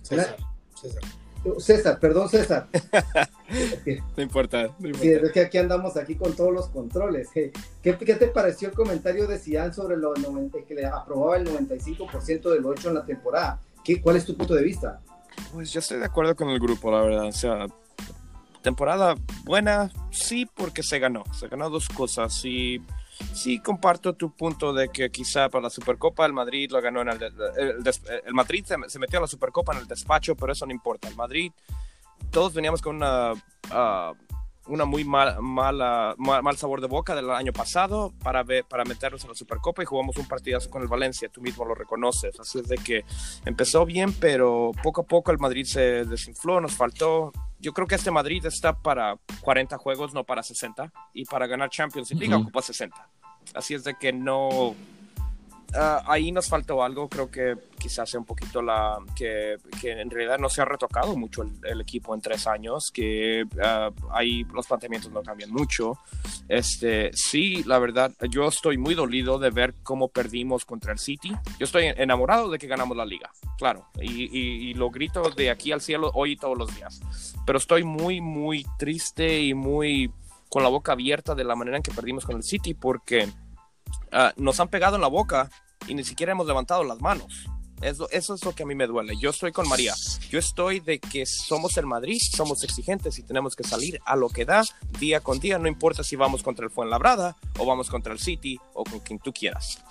[0.01, 0.35] César,
[0.79, 1.01] César.
[1.59, 2.67] César, perdón César.
[4.17, 4.69] no importa.
[4.79, 7.29] No Sí, es que aquí andamos aquí con todos los controles.
[7.33, 7.51] ¿Qué,
[7.81, 12.49] qué te pareció el comentario de Zidane sobre los 90, que le aprobaba el 95%
[12.49, 13.59] de lo hecho en la temporada?
[13.83, 15.01] ¿Qué, ¿Cuál es tu punto de vista?
[15.53, 17.25] Pues yo estoy de acuerdo con el grupo, la verdad.
[17.25, 17.67] O sea,
[18.61, 21.23] temporada buena, sí, porque se ganó.
[21.33, 22.33] Se ganó dos cosas.
[22.45, 22.81] Y sí
[23.63, 27.33] comparto tu punto de que quizá para la Supercopa el Madrid lo ganó en el,
[28.25, 31.07] el, Madrid se, metió a la Supercopa en el despacho, pero eso no importa.
[31.07, 31.51] El Madrid,
[32.31, 33.33] todos veníamos con una,
[33.71, 34.13] ah,
[34.67, 39.23] una muy mal, mala, mal, sabor de boca del año pasado para, ver, para meternos
[39.25, 42.39] a la Supercopa y jugamos un partidazo con el Valencia, tú mismo lo reconoces.
[42.39, 43.03] Así es de que
[43.45, 47.95] empezó bien, pero poco a poco el Madrid se desinfló, nos faltó yo creo que
[47.95, 50.91] este Madrid está para 40 juegos, no para 60.
[51.13, 53.09] Y para ganar Champions League ocupa 60.
[53.55, 54.75] Así es de que no,
[55.75, 60.09] Ah, ahí nos faltó algo, creo que quizás sea un poquito la que, que en
[60.09, 64.67] realidad no se ha retocado mucho el, equipo en tres años, que uh, ahí los
[64.67, 65.97] planteamientos no cambian mucho.
[66.47, 71.31] Este, sí, la verdad, yo estoy muy dolido de ver cómo perdimos contra el City.
[71.59, 75.71] Yo estoy enamorado de que ganamos la liga, claro, y, y lo grito de aquí
[75.71, 77.01] al cielo hoy y todos los días.
[77.45, 80.11] Pero estoy muy, muy triste y muy
[80.49, 83.27] con la boca abierta de la manera en que perdimos con el City porque
[84.15, 85.49] Ah, nos han pegado en la boca
[85.87, 87.45] y ni siquiera hemos levantado las manos.
[87.81, 89.15] Eso, eso, es lo que a mí me duele.
[89.19, 89.93] Yo estoy con María.
[90.29, 94.29] Yo estoy de que somos el Madrid, somos exigentes y tenemos que salir a lo
[94.29, 94.63] que da
[94.99, 95.59] día con día.
[95.59, 99.19] No importa si vamos contra el Fuenlabrada o vamos contra el City o con quien
[99.19, 99.83] tú quieras.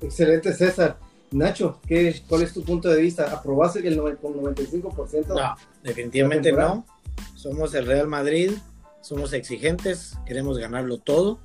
[0.00, 0.98] Excelente, César.
[1.32, 3.32] Nacho, ¿qué, ¿cuál es tu punto de vista?
[3.32, 5.26] ¿Aprobaste el con 95%?
[5.28, 6.86] No, definitivamente no.
[7.34, 8.52] Somos el Real Madrid,
[9.00, 11.40] somos exigentes, queremos ganarlo todo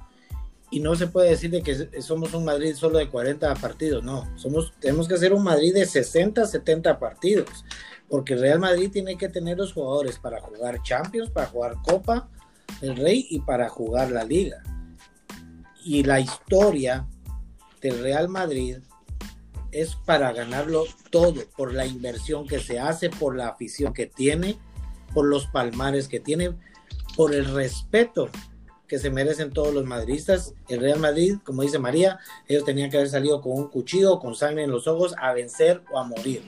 [0.69, 4.29] y no se puede decir de que somos un Madrid solo de 40 partidos, no,
[4.37, 7.65] somos, tenemos que hacer un Madrid de 60, 70 partidos,
[8.09, 12.29] porque el Real Madrid tiene que tener los jugadores para jugar Champions, para jugar Copa
[12.81, 14.61] el Rey y para jugar la Liga.
[15.83, 17.07] Y la historia
[17.81, 18.77] del Real Madrid
[19.71, 24.57] es para ganarlo todo, por la inversión que se hace, por la afición que tiene,
[25.13, 26.55] por los palmares que tiene,
[27.15, 28.29] por el respeto
[28.87, 30.53] que se merecen todos los madridistas.
[30.69, 34.35] El Real Madrid, como dice María, ellos tenían que haber salido con un cuchillo, con
[34.35, 36.43] sangre en los ojos, a vencer o a morir.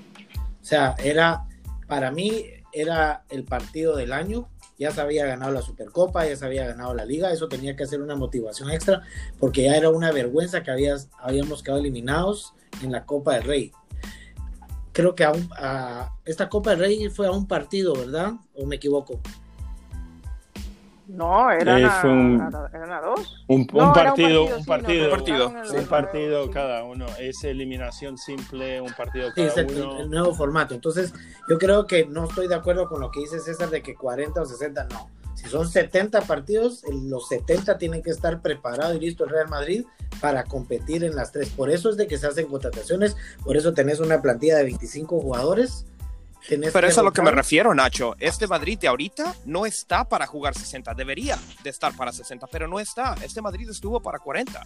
[0.62, 1.45] O sea, era,
[1.88, 4.47] para mí, era el partido del año.
[4.78, 7.32] Ya se había ganado la Supercopa, ya se había ganado la Liga.
[7.32, 9.02] Eso tenía que ser una motivación extra,
[9.39, 13.71] porque ya era una vergüenza que habías, habíamos quedado eliminados en la Copa del Rey.
[14.93, 18.34] Creo que a, esta Copa del Rey fue a un partido, ¿verdad?
[18.56, 19.19] ¿O me equivoco?
[21.10, 23.43] No, eran, eh, un, a, dos.
[23.48, 27.08] Un, partido, un partido, un partido, cada uno.
[27.19, 30.76] Es eliminación simple, un partido cada sí, es el, nuevo formato.
[30.76, 31.12] Entonces,
[31.50, 34.39] yo creo que no estoy de acuerdo con lo que dice César de que 40
[34.39, 35.10] o 60, no.
[35.34, 39.86] Si son 70 partidos, los 70 tienen que estar preparados y listo el Real Madrid
[40.22, 41.50] para competir en las tres.
[41.50, 45.19] Por eso es de que se hacen contrataciones, por eso tenés una plantilla de 25
[45.19, 45.88] jugadores
[46.47, 48.15] pero eso es a lo que me refiero, Nacho.
[48.19, 50.93] Este Madrid de ahorita no está para jugar 60.
[50.93, 53.15] Debería de estar para 60, pero no está.
[53.23, 54.65] Este Madrid estuvo para 40.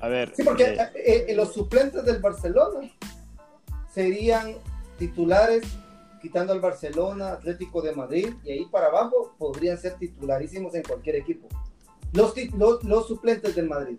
[0.00, 0.32] A ver.
[0.36, 2.90] Sí, porque eh, eh, eh, los suplentes del Barcelona
[3.92, 4.56] serían
[4.98, 5.62] titulares
[6.20, 11.16] quitando al Barcelona, Atlético de Madrid y ahí para abajo podrían ser titularísimos en cualquier
[11.16, 11.48] equipo.
[12.12, 13.96] Los, los, los suplentes del Madrid.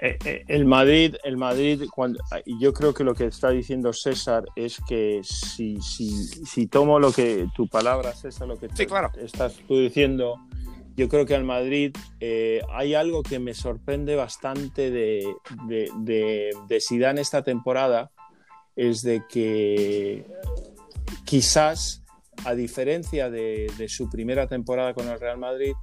[0.00, 2.18] Eh, eh, el Madrid, el Madrid, cuando,
[2.60, 7.12] yo creo que lo que está diciendo César es que si, si, si tomo lo
[7.12, 10.36] que tu palabra, César, lo que estás tú diciendo,
[10.96, 15.26] yo creo que al Madrid eh, hay algo que me sorprende bastante de,
[15.66, 18.10] de, de, de esta temporada,
[18.76, 20.26] es de que
[21.24, 22.02] quizás,
[22.44, 25.74] a diferencia de, de su primera temporada con el Real Madrid,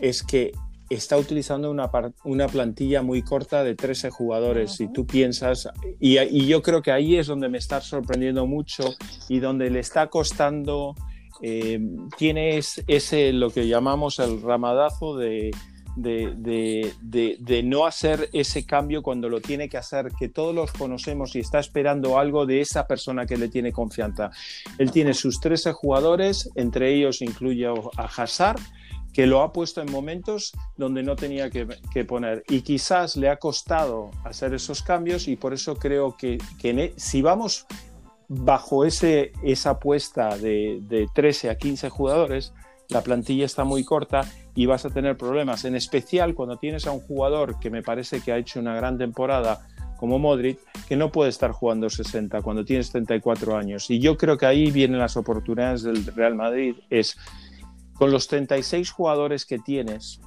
[0.00, 0.52] es que
[0.90, 1.90] está utilizando una,
[2.24, 4.72] una plantilla muy corta de 13 jugadores.
[4.72, 5.68] Si tú piensas,
[6.00, 8.94] y, yo creo que ahí es donde me está sorprendiendo mucho
[9.28, 10.94] y donde le está costando,
[11.42, 11.80] eh,
[12.16, 15.50] tiene ese, lo que llamamos el ramadazo de,
[15.96, 16.92] de,
[17.38, 21.40] de, no hacer ese cambio cuando lo tiene que hacer, que todos los conocemos y
[21.40, 24.30] está esperando algo de esa persona que le tiene confianza.
[24.78, 28.60] Él tiene sus 13 jugadores, entre ellos incluye a Hazard,
[29.14, 32.42] que lo ha puesto en momentos donde no tenía que, poner.
[32.48, 37.22] Y quizás le ha costado hacer esos cambios y por eso creo que, e, si
[37.22, 37.66] vamos
[38.28, 42.52] bajo ese, esa apuesta de, de 13 a 15 jugadores,
[42.88, 44.22] la plantilla está muy corta
[44.56, 48.20] y vas a tener problemas, en especial cuando tienes a un jugador que me parece
[48.20, 52.64] que ha hecho una gran temporada como Modric, que no puede estar jugando 60 cuando
[52.64, 53.88] tienes 34 años.
[53.90, 57.16] Y yo creo que ahí vienen las oportunidades del Real Madrid, es
[57.94, 60.20] con los 36 jugadores que tienes,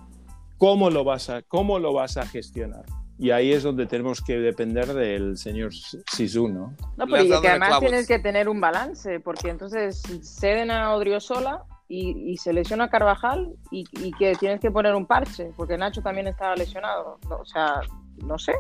[0.58, 2.86] ¿cómo lo vas a, cómo lo vas a gestionar?
[3.19, 6.75] Y ahí es donde tenemos que depender del señor Sisu, ¿no?
[6.97, 11.63] No, pero y que además tienes que tener un balance, porque entonces ceden a Odriozola
[11.88, 16.27] y, y se lesiona Carvajal y, que tienes que poner un parche, porque Nacho también
[16.27, 17.17] estaba lesionado.
[17.30, 17.82] o sea,
[18.23, 18.53] no sé.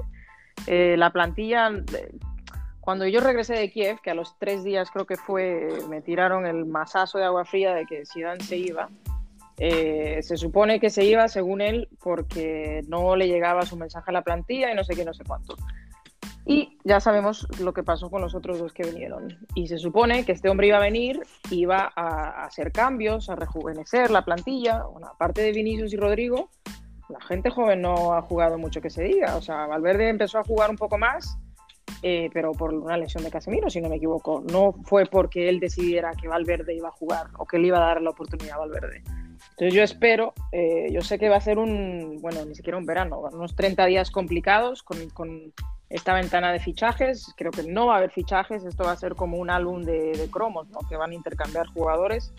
[0.65, 1.69] Eh, la plantilla,
[2.87, 6.45] cuando yo regresé de Kiev, que a los tres días creo que fue, me tiraron
[6.45, 8.87] el masazo de agua fría de que Zidane se iba.
[9.57, 14.13] Eh, se supone que se iba, según él, porque no le llegaba su mensaje a
[14.13, 15.57] la plantilla y no sé qué, no sé cuánto.
[16.45, 19.37] Y ya sabemos lo que pasó con los otros dos que vinieron.
[19.53, 21.19] Y se supone que este hombre iba a venir,
[21.51, 24.83] iba a, hacer cambios, a rejuvenecer la plantilla.
[24.83, 26.51] Bueno, aparte de Vinicius y Rodrigo,
[27.09, 29.35] la gente joven no ha jugado mucho que se diga.
[29.35, 31.37] O sea, Valverde empezó a jugar un poco más
[32.03, 34.43] eh, pero por una lesión de Casemiro, si no me equivoco.
[34.51, 37.87] No fue porque él decidiera que Valverde iba a jugar o que le iba a
[37.87, 39.03] dar la oportunidad a Valverde.
[39.51, 42.85] Entonces yo espero, eh, yo sé que va a ser un, bueno, ni siquiera un
[42.85, 45.53] verano, unos 30 días complicados con, con,
[45.89, 47.33] esta ventana de fichajes.
[47.37, 50.11] Creo que no va a haber fichajes, esto va a ser como un álbum de,
[50.17, 50.79] de cromos, ¿no?
[50.89, 52.33] que van a intercambiar jugadores.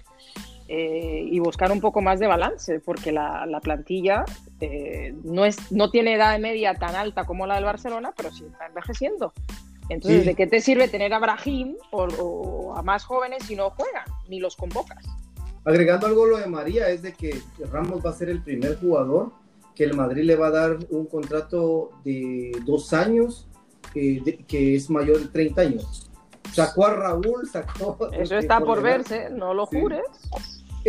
[0.71, 4.27] Eh, y buscar un poco más de balance, porque la, la plantilla
[4.61, 8.45] eh, no, es, no tiene edad media tan alta como la del Barcelona, pero sí
[8.45, 9.33] está envejeciendo.
[9.89, 14.05] Entonces, ¿de qué te sirve tener a Brahim o, a más jóvenes si no juegan,
[14.29, 15.03] ni los convocas?
[15.65, 17.41] Agregando algo lo de María, es de que
[17.73, 19.33] Ramos va a ser el primer jugador
[19.75, 23.49] que el Madrid le va a dar un contrato de dos años,
[23.95, 26.11] eh, que es mayor de 30 años.
[26.53, 27.97] Sacó a Raúl, sacó...
[28.13, 30.03] Eso está por verse, no lo jures.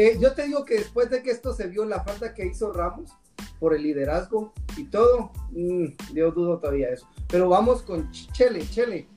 [0.01, 2.71] Eh, yo te digo que después de que esto se vio, la falta que hizo
[2.71, 3.11] Ramos
[3.59, 7.05] por el liderazgo y todo, mm, yo dudo todavía eso.
[7.27, 9.09] Pero vamos con Chele, Chele.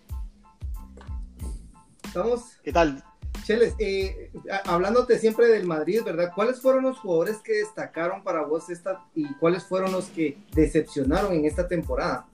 [2.02, 2.58] ¿Estamos?
[2.64, 3.00] ¿Qué tal?
[3.44, 4.32] Chele, eh,
[4.64, 6.32] hablándote siempre del Madrid, ¿verdad?
[6.34, 11.32] ¿Cuáles fueron los jugadores que destacaron para vos esta y cuáles fueron los que decepcionaron
[11.32, 12.26] en esta temporada?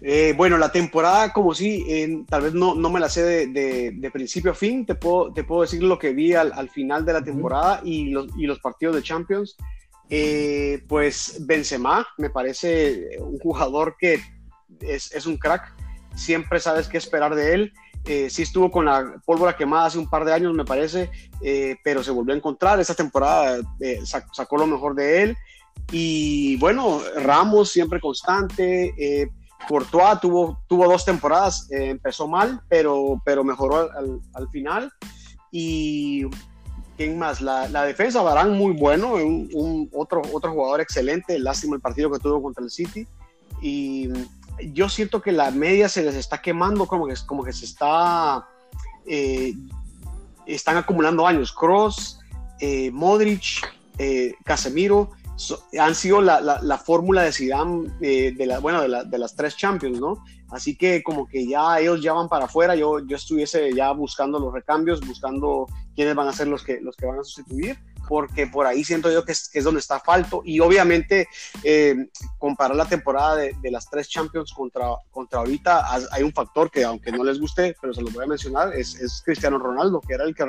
[0.00, 4.10] Eh, bueno, la temporada como sí, tal vez no, no me la sé de, de,
[4.10, 7.12] principio a fin, te puedo, te puedo decir lo que vi al, al final de
[7.12, 9.56] la temporada y, los, y los partidos de Champions.
[10.10, 14.20] Eh, pues Benzema me parece un jugador que
[14.80, 15.72] es, es, un crack,
[16.14, 17.72] siempre sabes qué esperar de él.
[18.06, 21.76] Eh, sí estuvo con la pólvora quemada hace un par de años, me parece, eh,
[21.82, 22.78] pero se volvió a encontrar.
[22.78, 25.36] Esta temporada eh, sacó lo mejor de él.
[25.90, 29.30] Y bueno, Ramos siempre constante.
[29.60, 34.92] Eh, Courtois tuvo, tuvo dos temporadas, empezó mal, pero, pero mejoró al, al final.
[35.50, 36.26] Y
[36.96, 37.40] ¿Quién más?
[37.40, 42.20] La, la defensa, Barán, muy bueno, un, otro, otro jugador excelente, lástima el partido que
[42.20, 43.06] tuvo contra el City.
[43.60, 44.08] Y
[44.72, 48.46] yo siento que la media se les está quemando, como que, como que se está,
[49.06, 49.54] eh,
[50.46, 51.52] están acumulando años.
[51.52, 52.20] Cross,
[52.60, 53.66] eh, Modric,
[53.98, 55.10] eh, Casemiro,
[55.78, 60.22] han sido la, la, fórmula de Zidane de, la, bueno, de, las tres Champions, ¿no?
[60.50, 64.38] Así que como que ya ellos ya van para afuera, yo, yo estuviese ya buscando
[64.38, 67.78] los recambios, buscando quiénes van a ser los que, los que van a sustituir,
[68.08, 70.42] porque por ahí siento yo que es, que es donde está falto.
[70.44, 71.28] Y obviamente
[71.62, 76.70] eh, comparar la temporada de, de, las tres Champions contra, contra ahorita, hay un factor
[76.70, 80.00] que aunque no les guste, pero se lo voy a mencionar, es, es Cristiano Ronaldo,
[80.00, 80.44] que era el que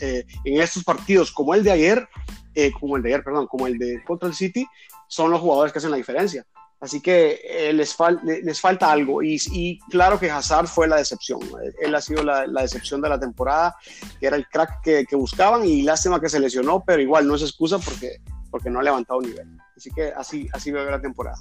[0.00, 2.08] eh, en estos partidos como el de ayer,
[2.54, 4.66] eh, como el de ayer, perdón, como el de contra el City,
[5.08, 6.46] son los jugadores que hacen la diferencia.
[6.84, 7.96] Así que eh, les,
[8.42, 11.40] les, falta algo y, y, claro que Hazard fue la decepción.
[11.80, 13.74] Él ha sido la, la decepción de la temporada,
[14.20, 17.36] que era el crack que, que, buscaban y lástima que se lesionó, pero igual no
[17.36, 18.20] es excusa porque,
[18.50, 19.56] porque no ha levantado nivel.
[19.74, 21.38] Así que así, así veo la temporada.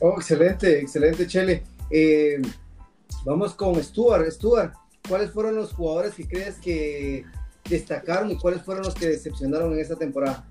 [0.00, 1.62] Oh, excelente, excelente, Chele.
[1.88, 2.42] Eh,
[3.24, 4.28] vamos con Stuart.
[4.32, 4.74] Stuart,
[5.08, 7.24] ¿cuáles fueron los jugadores que crees que
[7.70, 10.44] destacaron y cuáles fueron los que decepcionaron en esta temporada?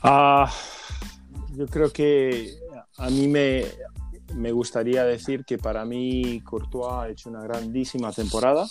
[0.00, 0.48] Ah
[1.56, 2.58] yo creo que
[2.98, 3.64] a mí me,
[4.34, 8.66] me gustaría decir que para mí Courtois ha hecho una grandísima temporada.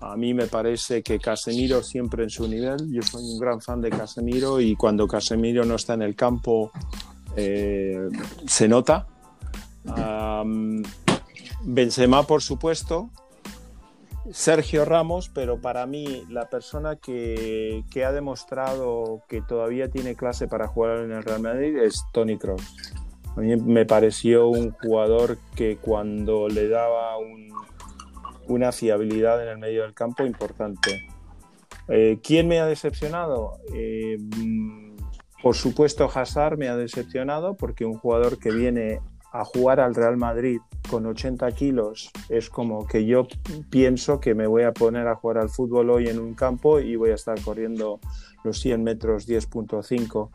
[0.00, 2.90] A mí me parece que Casemiro siempre en su nivel.
[2.90, 6.72] Yo soy un gran fan de Casemiro y cuando Casemiro no está en el campo
[7.36, 8.08] eh,
[8.46, 9.06] se nota.
[9.84, 10.82] Um,
[11.64, 13.10] Benzema, por supuesto,
[14.30, 20.68] Sergio Ramos, pero para mí la persona que, ha demostrado que todavía tiene clase para
[20.68, 22.62] jugar en el Real Madrid es Tony Kroos.
[23.36, 27.48] A mí me pareció un jugador que cuando le daba un,
[28.46, 31.08] una fiabilidad en el medio del campo importante.
[31.88, 33.58] Eh, ¿Quién me ha decepcionado?
[33.74, 34.18] Eh,
[35.42, 39.00] por supuesto Hazard me ha decepcionado porque un jugador que viene
[39.32, 43.26] a jugar al Real Madrid con 80 kilos es como que yo
[43.70, 46.96] pienso que me voy a poner a jugar al fútbol hoy en un campo y
[46.96, 47.98] voy a estar corriendo
[48.44, 50.30] los 100 metros 10.5.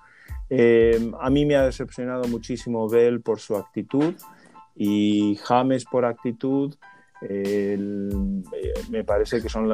[0.49, 4.15] Eh, a mí me ha decepcionado muchísimo Bell por su actitud
[4.75, 6.75] y James por actitud.
[7.21, 7.77] Eh,
[8.89, 9.69] me parece que son,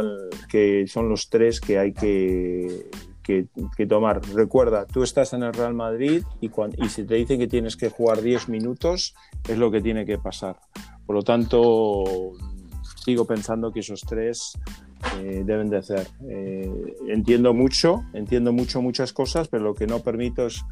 [0.49, 2.89] que son los tres que hay que,
[3.24, 3.47] que,
[3.88, 4.21] tomar.
[4.34, 7.89] Recuerda, tú estás en el Real Madrid y, y si te dicen que tienes que
[7.89, 9.15] jugar 10 minutos,
[9.47, 10.57] es lo que tiene que pasar.
[11.05, 12.34] Por lo tanto,
[13.03, 14.57] sigo pensando que esos tres
[15.19, 16.07] eh, deben de hacer.
[16.30, 20.63] Eh, entiendo mucho, entiendo mucho muchas cosas, pero lo que no permito es,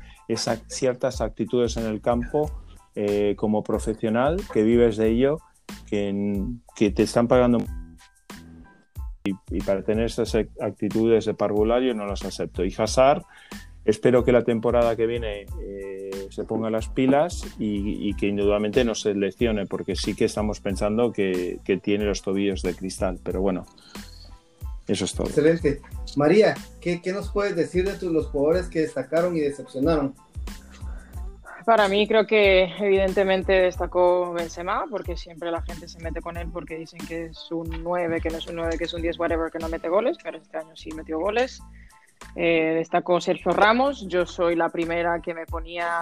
[0.67, 2.49] ciertas actitudes en el campo
[2.95, 5.39] eh, como profesional, que vives de ello,
[5.87, 6.45] que,
[6.75, 7.59] que te están pagando
[9.23, 12.65] y, para tener esas actitudes de parvulario no las acepto.
[12.65, 13.23] Y Hazard,
[13.85, 18.95] espero que la temporada que viene eh, se ponga las pilas y, que indudablemente no
[18.95, 23.41] se leccione, porque sí que estamos pensando que, que tiene los tobillos de cristal, pero
[23.41, 23.65] bueno,
[24.87, 25.27] eso es todo.
[25.27, 25.81] Excelente.
[26.15, 30.15] María, ¿qué, qué nos puedes decir de tus, los jugadores que destacaron y decepcionaron?
[31.65, 36.49] Para mí creo que evidentemente destacó Benzema, porque siempre la gente se mete con él
[36.51, 39.19] porque dicen que es un 9, que no es un 9, que es un 10,
[39.19, 41.61] whatever, que no mete goles, pero este año sí metió goles.
[42.35, 45.99] Eh, destacó Sergio Ramos, yo soy la primera que me ponía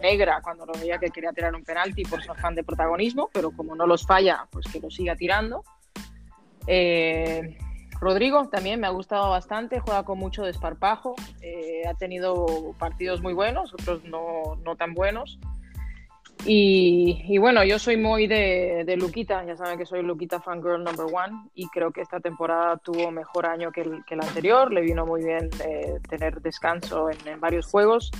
[0.00, 3.50] negra cuando lo veía que quería tirar un penalti por su afán de protagonismo, pero
[3.52, 5.62] como no los falla, pues que lo siga tirando.
[6.66, 7.56] Eh,
[8.02, 13.32] Rodrigo también me ha gustado bastante, juega con mucho desparpajo, eh, ha tenido partidos muy
[13.32, 15.38] buenos, otros no, no tan buenos.
[16.44, 21.06] Y, bueno, yo soy muy de, de, Luquita, ya saben que soy Luquita fangirl number
[21.06, 24.80] one y creo que esta temporada tuvo mejor año que el, que el anterior, le
[24.80, 28.10] vino muy bien eh, tener descanso en varios juegos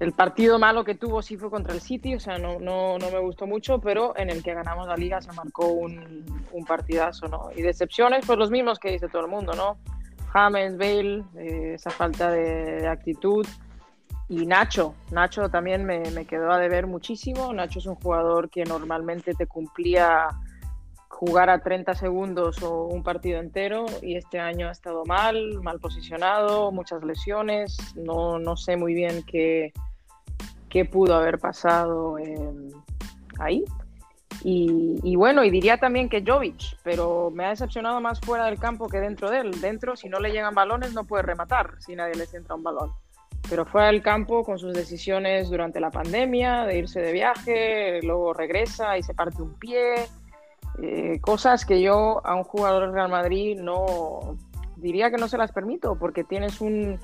[0.00, 3.10] el partido malo que tuvo sí fue contra el City, o sea, no, no, no
[3.10, 7.26] me gustó mucho, pero en el que ganamos la liga se marcó un, un partidazo,
[7.26, 7.50] ¿no?
[7.56, 9.78] Y decepciones, pues los mismos que dice todo el mundo, ¿no?
[10.32, 13.46] James, Bale, eh, esa falta de, actitud.
[14.28, 17.52] y Nacho, Nacho también me, me, quedó a deber muchísimo.
[17.52, 20.28] Nacho es un jugador que normalmente te cumplía
[21.18, 25.80] jugar a 30 segundos o un partido entero y este año ha estado mal, mal
[25.80, 29.72] posicionado, muchas lesiones, no, no sé muy bien qué,
[30.68, 32.18] qué pudo haber pasado
[33.40, 33.64] ahí.
[34.44, 38.88] Y, bueno, y diría también que Jovic, pero me ha decepcionado más fuera del campo
[38.88, 39.60] que dentro de él.
[39.60, 42.92] Dentro, si no le llegan balones, no puede rematar si nadie le centra un balón.
[43.50, 48.32] Pero fuera del campo, con sus decisiones durante la pandemia, de irse de viaje, luego
[48.32, 50.06] regresa y se parte un pie,
[50.82, 54.36] eh, cosas que yo a un jugador del Real Madrid no
[54.76, 56.98] diría que no se las permito, porque tienes un,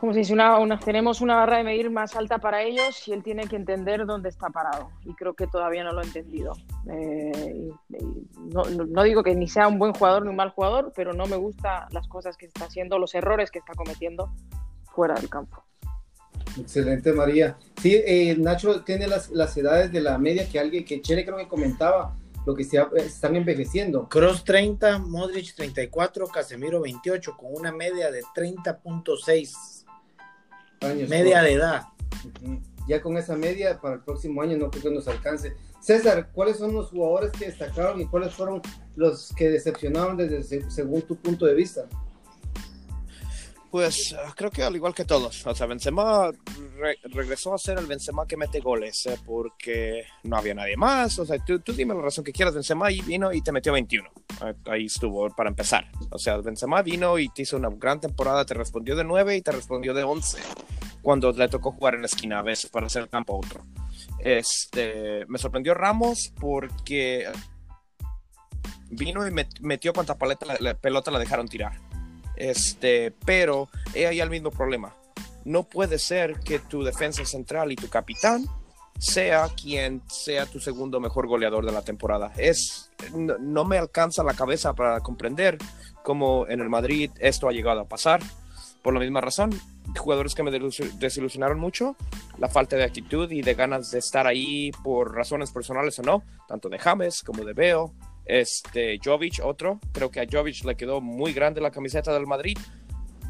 [0.00, 3.46] como si una, tenemos una barra de medir más alta para ellos y él tiene
[3.46, 4.88] que entender dónde está parado.
[5.04, 6.54] Y creo que todavía no lo ha entendido.
[6.90, 7.68] Eh,
[8.54, 11.36] no, digo que ni sea un buen jugador ni un mal jugador, pero no me
[11.36, 14.32] gusta las cosas que está haciendo, los errores que está cometiendo
[14.90, 15.62] fuera del campo.
[16.58, 17.58] Excelente, María.
[17.76, 21.36] Sí, eh, Nacho tiene las, las edades de la media que alguien, que Chele creo
[21.36, 22.16] que comentaba,
[22.54, 24.08] que se, están envejeciendo.
[24.08, 29.84] Cross 30, Modric 34, Casemiro 28, con una media de 30.6
[30.80, 31.08] años.
[31.08, 31.82] Media de edad.
[32.88, 35.54] Ya con esa media, para el próximo año no creo que nos alcance.
[35.80, 38.60] César, ¿cuáles son los jugadores que destacaron y cuáles fueron
[38.96, 41.86] los que decepcionaron desde según tu punto de vista?
[43.70, 46.32] Pues ah, creo que al igual que todos, o sea, Benzema
[47.04, 51.24] regresó a ser el Benzema que mete goles, eh, porque no había nadie más, o
[51.24, 54.10] sea, tú, dime la razón que quieras, Benzema y vino y te metió 21,
[54.66, 58.54] ahí estuvo para empezar, o sea, Benzema vino y te hizo una gran temporada, te
[58.54, 60.38] respondió de 9 y te respondió de 11,
[61.00, 63.64] cuando le tocó jugar en la esquina a veces para hacer el campo a otro.
[64.18, 67.30] Este, me sorprendió Ramos porque
[68.90, 71.89] vino y metió cuanta paleta la pelota la dejaron tirar
[72.40, 74.94] este, pero ahí el mismo problema.
[75.44, 78.46] No puede ser que tu defensa central y tu capitán
[78.98, 82.32] sea quien sea tu segundo mejor goleador de la temporada.
[82.36, 85.58] Es, no, me alcanza la cabeza para comprender
[86.02, 88.20] cómo en el Madrid esto ha llegado a pasar.
[88.82, 89.50] Por la misma razón,
[89.98, 91.96] jugadores que me desilusionaron mucho,
[92.38, 96.22] la falta de actitud y de ganas de estar ahí por razones personales o no,
[96.48, 97.92] tanto de James como de Beo,
[98.30, 99.80] este, Jovic, otro.
[99.92, 102.56] Creo que a Jovic le quedó muy grande la camiseta del Madrid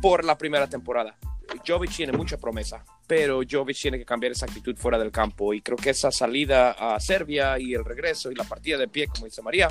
[0.02, 1.16] por la primera temporada.
[1.66, 5.54] Jovic tiene mucha promesa, pero Jovic tiene que cambiar esa actitud fuera del campo.
[5.54, 9.08] Y creo que esa salida a Serbia y el regreso y la partida de pie,
[9.08, 9.68] como dice María,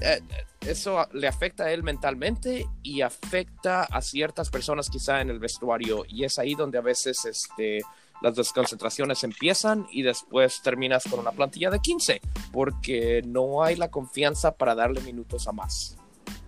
[0.00, 0.20] eh,
[0.60, 6.04] eso le afecta a él mentalmente y afecta a ciertas personas quizá en el vestuario.
[6.08, 7.80] Y es ahí donde a veces este,
[8.22, 12.20] las desconcentraciones empiezan y después terminas con una plantilla de 15,
[12.52, 15.96] porque no hay la confianza para darle minutos a más.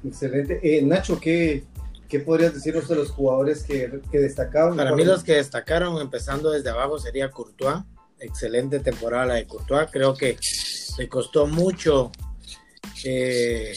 [0.04, 0.60] Excelente.
[0.62, 1.64] Eh, Nacho, ¿qué,
[2.08, 4.76] ¿qué podrías decirnos de los jugadores que, que destacaron?
[4.76, 7.82] Para mí los que destacaron empezando desde abajo sería Courtois.
[8.20, 9.88] Excelente temporada la de Courtois.
[9.90, 10.36] Creo que
[10.98, 12.12] le costó mucho
[13.04, 13.74] eh,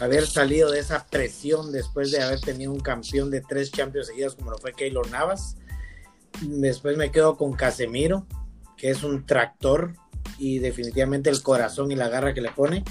[0.00, 4.34] haber salido de esa presión después de haber tenido un campeón de tres Champions seguidas
[4.34, 5.56] como lo fue Keylor Navas.
[6.40, 8.26] Después me quedo con Casemiro,
[8.76, 9.94] que es un tractor
[10.38, 12.84] y definitivamente el corazón y la garra que le pone.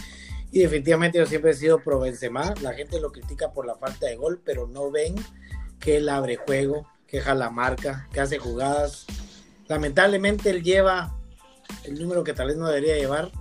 [0.51, 2.53] Y definitivamente yo siempre he sido pro Benzema.
[2.61, 5.15] La gente lo critica por la falta de gol, pero no ven
[5.79, 9.05] que él abre juego, que jala marca, que hace jugadas.
[9.67, 11.17] Lamentablemente él lleva
[11.83, 13.31] el número que tal vez no debería llevar,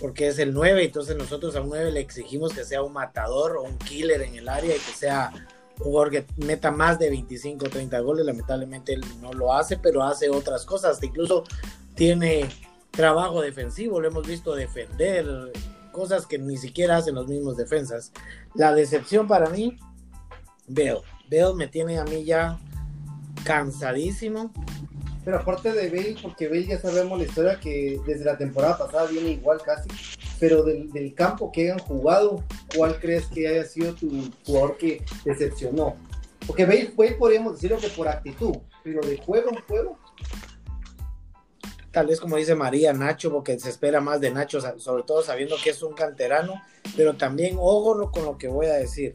[0.00, 3.56] porque es el 9, entonces nosotros a un 9 le exigimos que sea un matador
[3.56, 5.32] o un killer en el área y que sea
[5.80, 10.02] jugador que meta más de 25 o 30 goles, lamentablemente él no lo hace, pero
[10.02, 11.44] hace otras cosas, incluso
[11.94, 12.48] tiene
[12.90, 15.52] trabajo defensivo, lo hemos visto defender,
[15.92, 18.12] cosas que ni siquiera hacen los mismos defensas.
[18.54, 19.78] La decepción para mí,
[20.66, 22.58] veo, veo me tiene a mí ya
[23.44, 24.52] cansadísimo.
[25.24, 29.06] Pero aparte de Bale, porque Bale ya sabemos la historia que desde la temporada pasada
[29.06, 29.88] viene igual casi,
[30.38, 32.42] pero del, del, campo que hayan jugado,
[32.74, 35.96] ¿cuál crees que haya sido tu jugador que decepcionó?
[36.46, 39.98] Porque Bale, fue, podríamos decirlo que por actitud, pero de juego en juego.
[41.90, 45.56] Tal vez como dice María, Nacho, porque se espera más de Nacho, sobre todo sabiendo
[45.62, 46.62] que es un canterano,
[46.96, 49.14] pero también ojo con lo que voy a decir.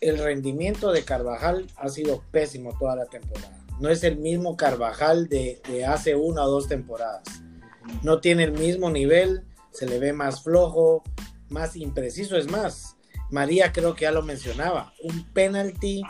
[0.00, 3.58] El rendimiento de Carvajal ha sido pésimo toda la temporada.
[3.80, 7.22] No es el mismo Carvajal de, hace una o dos temporadas.
[8.02, 11.04] No tiene el mismo nivel, se le ve más flojo,
[11.48, 12.36] más impreciso.
[12.36, 12.96] Es más,
[13.30, 16.02] María creo que ya lo mencionaba, un penalti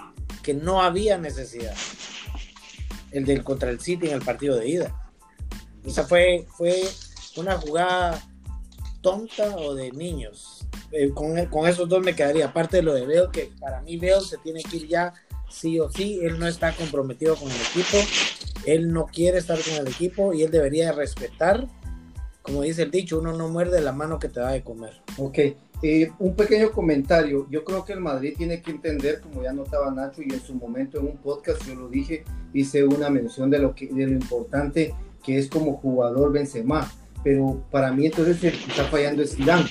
[0.42, 1.74] que no había necesidad.
[3.10, 5.12] El del contra el City en el partido de ida.
[5.84, 6.82] Esa fue, fue
[7.36, 8.22] una jugada
[9.00, 10.66] tonta o de niños.
[10.90, 12.46] Eh, con, con, esos dos me quedaría.
[12.46, 15.12] Aparte de lo de Veo, que para mí Veo se tiene que ir ya
[15.49, 17.96] sí o sí, él no está comprometido con el equipo,
[18.66, 21.66] él no quiere estar con el equipo y él debería respetar,
[22.42, 24.92] como dice el dicho, uno no muerde la mano que te da de comer.
[25.16, 25.38] Ok,
[25.82, 29.90] eh, un pequeño comentario, yo creo que el Madrid tiene que entender, como ya notaba
[29.90, 33.59] Nacho y en su momento en un podcast yo lo dije, hice una mención de
[33.59, 36.90] lo, que, de lo importante que es como jugador Benzema,
[37.22, 39.68] pero para mí entonces el que está fallando es Zidane,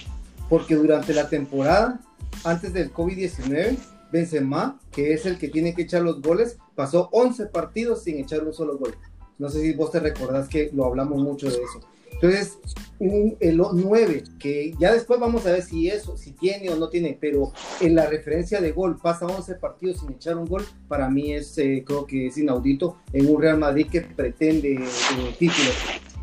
[0.49, 1.99] porque durante la temporada,
[2.43, 3.77] antes del COVID-19,
[4.11, 8.43] Benzema, que es el que tiene que echar los goles, pasó 11 partidos sin echar
[8.43, 8.95] un solo gol.
[9.37, 11.81] No sé si vos te recordás que lo hablamos mucho de eso.
[12.13, 12.57] Entonces,
[12.97, 16.89] un, el 9, que ya después vamos a ver si eso, si tiene o no
[16.89, 21.09] tiene, pero en la referencia de gol pasa 11 partidos sin echar un gol, para
[21.09, 25.69] mí es, eh, creo que es inaudito en un Real Madrid que pretende eh, título.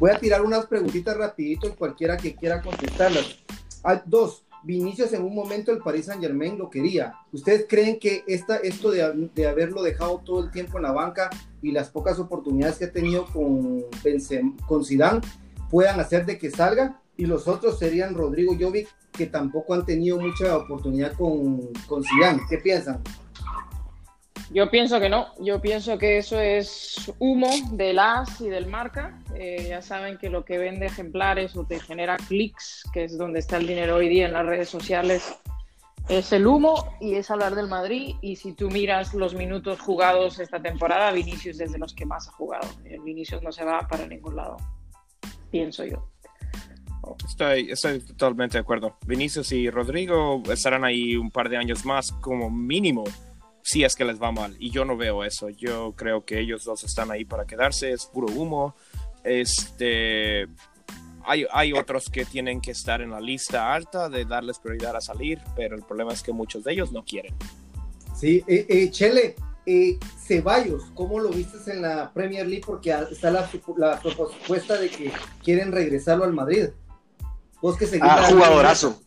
[0.00, 3.38] Voy a tirar unas preguntitas rapidito en cualquiera que quiera contestarlas.
[3.84, 7.14] Hay dos, Vinicius en un momento el Paris Saint Germain lo quería.
[7.32, 11.30] ¿Ustedes creen que esta, esto de, de, haberlo dejado todo el tiempo en la banca
[11.62, 13.84] y las pocas oportunidades que ha tenido con,
[14.66, 15.20] con Zidane
[15.70, 17.00] puedan hacer de que salga?
[17.16, 22.42] Y los otros serían Rodrigo Jovic, que tampoco han tenido mucha oportunidad con, con Zidane.
[22.48, 23.02] ¿Qué piensan?
[24.52, 29.18] Yo pienso que no, yo pienso que eso es humo del AS y del marca.
[29.34, 33.40] Eh, ya saben que lo que vende ejemplares o te genera clics, que es donde
[33.40, 35.34] está el dinero hoy día en las redes sociales,
[36.08, 38.16] es el humo y es hablar del Madrid.
[38.20, 42.28] Y si tú miras los minutos jugados esta temporada, Vinicius es de los que más
[42.28, 42.68] ha jugado.
[42.84, 44.58] El Vinicius no se va para ningún lado,
[45.50, 46.10] pienso yo.
[47.26, 48.96] Estoy, estoy totalmente de acuerdo.
[49.06, 53.04] Vinicius y Rodrigo estarán ahí un par de años más como mínimo
[53.64, 54.54] si es que les va mal.
[54.58, 55.48] Y yo no veo eso.
[55.48, 57.92] Yo creo que ellos dos están ahí para quedarse.
[57.92, 58.76] Es puro humo.
[59.24, 60.46] Este,
[61.24, 65.00] hay, hay otros que tienen que estar en la lista alta de darles prioridad a
[65.00, 67.34] salir, pero el problema es que muchos de ellos no quieren.
[68.14, 69.34] Sí, eh, eh, Chele,
[69.64, 72.64] eh, Ceballos, ¿cómo lo viste en la Premier League?
[72.66, 73.48] Porque está la,
[73.78, 75.10] la propuesta de que
[75.42, 76.66] quieren regresarlo al Madrid.
[77.62, 79.00] Vos que ah, jugadorazo.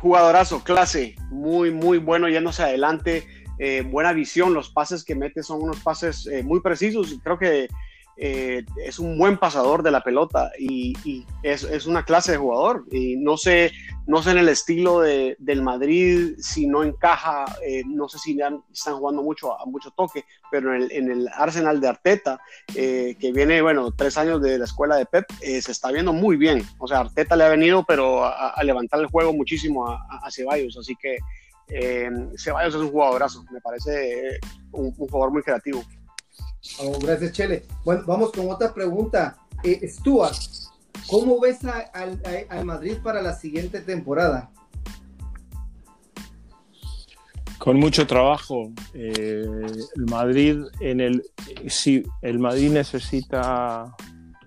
[0.00, 5.60] Jugadorazo, clase, muy, muy bueno yéndose adelante eh, buena visión, los pases que mete son
[5.60, 7.68] unos pases eh, muy precisos, creo que
[8.16, 10.94] eh, es un buen pasador de la pelota y,
[11.42, 13.70] es, una clase de jugador y no sé,
[14.06, 17.44] no sé en el estilo de, del Madrid si no encaja,
[17.86, 21.28] no sé si ya están jugando mucho a mucho toque, pero en el, en el
[21.28, 22.40] Arsenal de Arteta,
[22.72, 26.62] que viene, bueno, tres años de la escuela de Pep, se está viendo muy bien,
[26.78, 30.78] o sea, Arteta le ha venido, pero a, levantar el juego muchísimo a, a Ceballos,
[30.78, 31.18] así que
[31.70, 34.40] eh, Ceballos es un jugadorazo, me parece eh,
[34.72, 35.82] un, jugador muy creativo.
[36.80, 37.64] Oh, gracias, Chele.
[37.84, 39.36] Bueno, vamos con otra pregunta.
[39.64, 40.36] Eh, Stuart,
[41.08, 44.50] ¿cómo ves al Madrid para la siguiente temporada?
[47.60, 48.72] Con mucho trabajo.
[48.94, 49.44] Eh,
[49.96, 51.22] el Madrid en el
[51.68, 53.94] si el Madrid necesita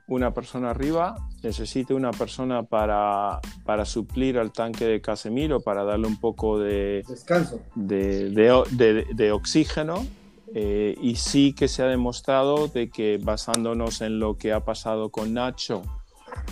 [0.08, 6.08] una persona arriba, necesita una persona para, para suplir al tanque de Casemiro, para darle
[6.08, 10.06] un poco de descanso, de, de, de, oxígeno.
[10.56, 15.10] Eh, y sí que se ha demostrado de que basándonos en lo que ha pasado
[15.10, 15.82] con Nacho,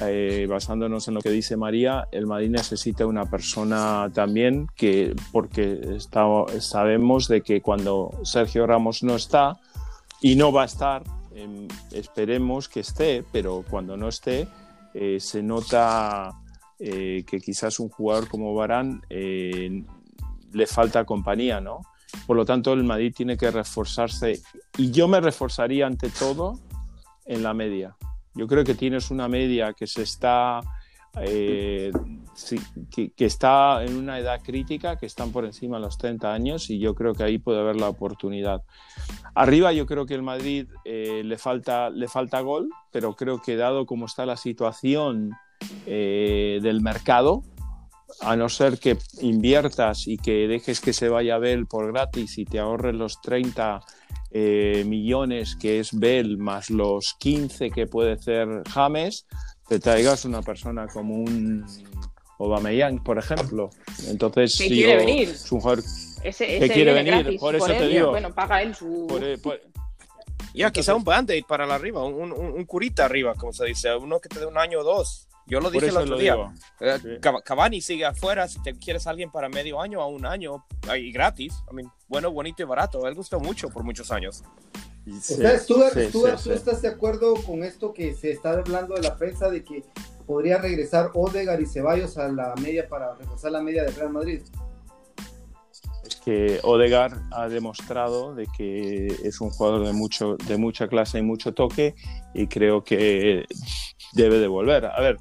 [0.02, 5.80] eh, basándonos en lo que dice María, el Madrid necesita una persona también que, porque
[5.96, 6.26] está,
[6.60, 9.60] sabemos de que cuando Sergio Ramos no está
[10.20, 11.04] y no va a estar,
[11.36, 14.48] em, esperemos que esté, pero cuando no esté,
[14.94, 16.30] eh, se nota
[16.80, 19.84] eh, que quizás un jugador como Barán eh,
[20.52, 21.82] le falta compañía, ¿no?
[22.28, 24.42] Por lo tanto, el Madrid tiene que reforzarse
[24.78, 26.60] y yo me reforzaría ante todo
[27.26, 27.96] en la media.
[28.34, 30.62] Yo creo que tienes una media que se está
[31.18, 31.92] eh,
[32.90, 36.80] que, está en una edad crítica, que están por encima de los 30 años y
[36.80, 38.62] yo creo que ahí puede haber la oportunidad.
[39.36, 43.58] Arriba yo creo que el Madrid eh, le, falta, le falta gol, pero creo que
[43.58, 45.32] dado como está la situación
[45.86, 47.44] eh, del mercado,
[48.22, 52.46] a no ser que inviertas y que dejes que se vaya Bell por gratis y
[52.46, 53.82] te ahorres los 30
[54.86, 59.26] millones que es Bell más los 15 que puede ser James,
[59.72, 61.66] te traigas una persona como un
[62.40, 63.70] Obameyang, por ejemplo.
[64.06, 65.30] Entonces, ¿Qué quiere venir?
[65.30, 65.82] Es un jugador
[66.22, 68.10] que quiere venir, por eso te digo.
[68.10, 69.08] Bueno, paga él su...
[70.54, 74.20] Ya, quizá un band para la arriba, un, un, curita arriba, como se dice, uno
[74.20, 75.30] que te dé un año o dos.
[75.48, 76.36] Yo lo dije el otro día.
[76.82, 80.66] Eh, Cavani sigue afuera, si te quieres alguien para medio año o un año,
[80.98, 83.08] y gratis, I mean, bueno, bonito y barato.
[83.08, 84.44] Él gustó mucho por muchos años.
[85.68, 85.86] ¿Tú,
[86.52, 89.84] estás de acuerdo con esto que se está hablando de la prensa de que
[90.28, 94.42] podría regresar Odegar y Ceballos a la media para reforzar la media de Real Madrid?
[96.24, 101.24] que Odegar ha demostrado de que es un jugador de, mucho, de mucha clase y
[101.24, 101.96] mucho toque
[102.34, 103.46] y creo que
[104.14, 104.86] debe de volver.
[104.86, 105.18] A ver,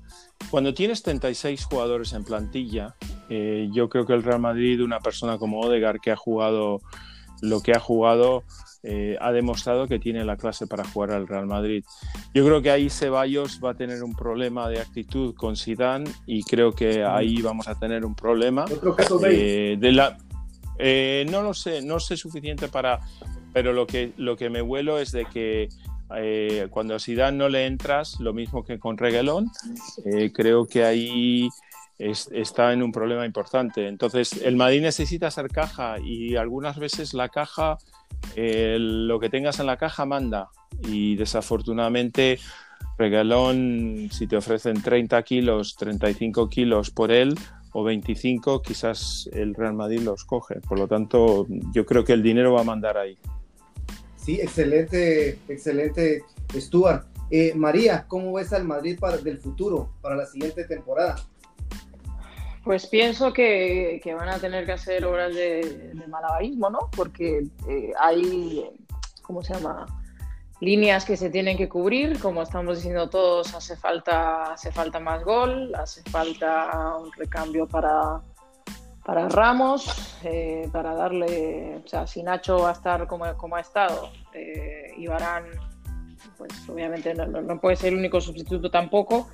[0.51, 2.97] cuando tienes 36 jugadores en plantilla,
[3.29, 6.81] eh, yo creo que el Real Madrid, una persona como Odegar que ha jugado
[7.41, 8.45] lo que ha jugado,
[8.83, 11.85] eh, ha demostrado que tiene la clase para jugar al Real Madrid.
[12.33, 16.43] Yo creo que ahí Ceballos va a tener un problema de actitud con Zidane y
[16.45, 18.65] creo que ahí vamos a tener un problema.
[19.29, 20.17] Eh, de la,
[20.79, 23.01] eh, no lo sé, no sé suficiente para,
[23.53, 25.69] pero lo que, lo que me vuelo es de que
[26.71, 29.49] cuando a Zidane no le entras, lo mismo que con Reguelón,
[30.33, 31.49] creo que ahí
[32.01, 33.87] está en un problema importante.
[33.87, 37.79] Entonces, el Madrid necesita hacer caja y algunas veces la caja
[38.37, 40.51] lo que tengas en la caja manda.
[40.83, 42.39] Y desafortunadamente
[42.99, 47.35] regalón si te ofrecen 30 kilos 35 kilos por él
[47.73, 50.61] o 25 quizás el Real Madrid los coge.
[50.61, 53.17] Por lo tanto yo creo que el dinero va a mandar ahí.
[54.17, 56.23] Sí excelente excelente
[56.55, 57.07] Stuart.
[57.31, 61.17] Eh, María cómo ves al Madrid para del futuro para la siguiente temporada
[62.65, 66.91] pues pienso que, van a tener que hacer obras de, malabarismo, ¿no?
[66.95, 68.65] Porque eh, hay,
[69.23, 69.87] ¿cómo se llama?
[70.61, 75.25] Líneas que se tienen que cubrir, como estamos diciendo todos, hace falta, hace falta más
[75.25, 78.21] gol, hace falta un recambio para,
[79.05, 83.61] para Ramos, eh, para darle, o sea, si Nacho va a estar como, como ha
[83.61, 85.45] estado eh, y Barán,
[86.37, 89.29] pues obviamente no, no, puede ser el único sustituto tampoco,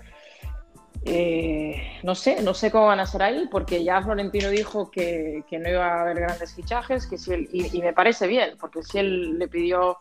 [1.09, 5.45] eh, no sé, no sé cómo van a ser ahí, porque ya Florentino dijo que,
[5.53, 8.99] no iba a haber grandes fichajes, que si él, y, me parece bien, porque si
[8.99, 9.99] él le pidió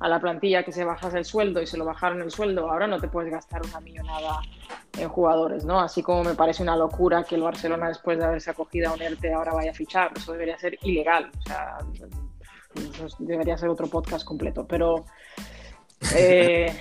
[0.00, 2.88] a la plantilla que se bajase el sueldo y se lo bajaron el sueldo, ahora
[2.88, 4.40] no te puedes gastar una millonada
[4.98, 5.78] en jugadores, ¿no?
[5.78, 9.02] Así como me parece una locura que el Barcelona después de haberse acogido a un
[9.02, 11.78] ERTE ahora vaya a fichar, eso debería ser ilegal, o sea,
[13.20, 15.04] debería ser otro podcast completo, pero...
[16.16, 16.72] Eh,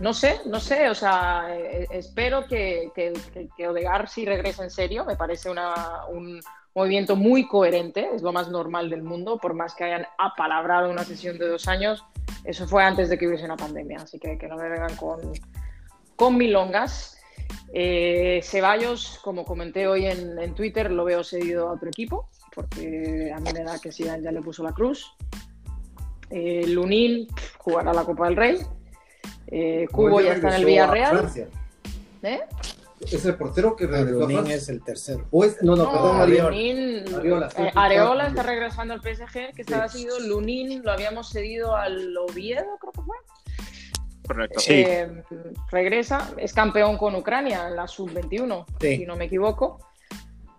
[0.00, 3.12] no sé, no sé, o sea, eh, espero que, que,
[3.56, 6.40] que, Odegar sí regrese en serio, me parece un
[6.74, 11.04] movimiento muy coherente, es lo más normal del mundo, por más que hayan apalabrado una
[11.04, 12.04] sesión de dos años,
[12.44, 15.20] eso fue antes de que hubiese una pandemia, así que que no me vengan con,
[16.16, 17.18] con milongas.
[17.72, 23.40] Eh, Ceballos, como comenté hoy en, Twitter, lo veo cedido a otro equipo, porque a
[23.40, 25.12] mí me da que sí, ya le puso la cruz.
[26.30, 27.28] Eh, Lunín
[27.58, 28.58] jugará la Copa del Rey.
[29.48, 31.30] Eh, Cubo ya está en el Villarreal.
[32.22, 32.40] ¿Eh?
[33.00, 35.26] Es el portero que regresó es el tercero.
[35.62, 37.48] no, no, perdón, Areola.
[37.58, 42.64] Eh, Areola está regresando al PSG, que estaba sido Lunin, lo habíamos cedido al Oviedo,
[42.80, 43.16] creo que fue.
[44.26, 44.60] Correcto.
[44.68, 45.22] Eh,
[45.70, 49.78] regresa, es campeón con Ucrania en la sub-21, si no me equivoco.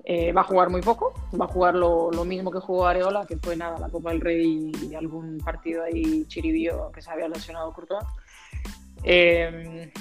[0.07, 3.25] Eh, va a jugar muy poco, va a jugar lo, lo, mismo que jugó Areola,
[3.25, 7.27] que fue nada, la Copa del Rey y algún partido ahí chiribío que se había
[7.27, 8.05] lesionado Courtois.
[9.03, 9.91] Eh,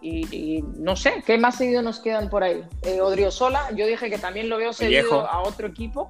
[0.00, 2.64] y, no sé, ¿qué más seguido nos quedan por ahí?
[2.82, 6.08] Eh, Odriozola, yo dije que también lo veo seguido a otro equipo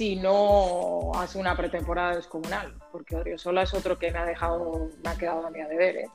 [0.00, 5.10] si no hace una pretemporada descomunal, porque Odriozola es otro que me ha dejado, me
[5.10, 5.96] ha quedado a mí a deber.
[5.96, 6.08] ¿eh?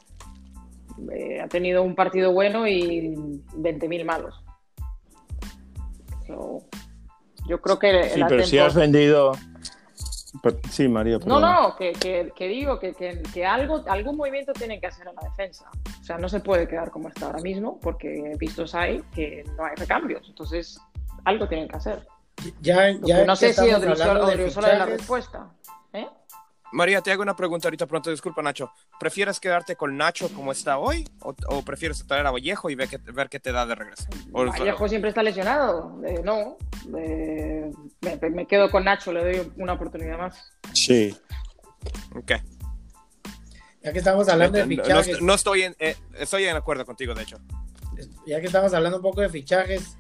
[1.14, 3.14] Eh, ha tenido un partido bueno y
[3.54, 4.42] 20.000 malos.
[7.48, 8.10] yo creo que...
[8.10, 9.34] Sí, pero si has vendido
[10.70, 11.20] Sí, María.
[11.26, 15.22] No, no, que, que, digo que, que, algo, algún movimiento tienen que hacer en la
[15.24, 15.70] defensa.
[16.02, 19.66] O sea, no se puede quedar como está ahora mismo, porque vistos hay que no
[19.66, 20.28] hay recambios.
[20.28, 20.80] Entonces,
[21.24, 22.08] algo tienen que hacer.
[22.62, 25.50] Ya, ya no sé si Odriozola es la respuesta.
[26.72, 28.72] María, te hago una pregunta ahorita pronto, disculpa Nacho.
[29.00, 32.98] ¿Prefieres quedarte con Nacho como está hoy o, prefieres traer a Vallejo y ver qué,
[32.98, 34.06] ver qué te da de regreso?
[34.32, 36.02] Vallejo siempre está lesionado.
[36.06, 36.58] Eh, no,
[36.98, 40.52] eh, me, quedo con Nacho, le doy una oportunidad más.
[40.74, 41.16] Sí.
[42.16, 42.34] Ok.
[43.84, 45.22] Ya que estamos hablando de fichajes.
[45.22, 47.38] No, estoy, en, eh, estoy en acuerdo contigo, de hecho.
[48.26, 49.96] Ya que estamos hablando un poco de fichajes,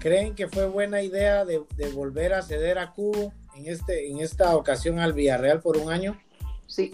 [0.00, 1.62] ¿creen que fue buena idea de,
[1.94, 6.18] volver a ceder a Cubo en, este, en esta ocasión al Villarreal por un año?
[6.66, 6.92] Sí.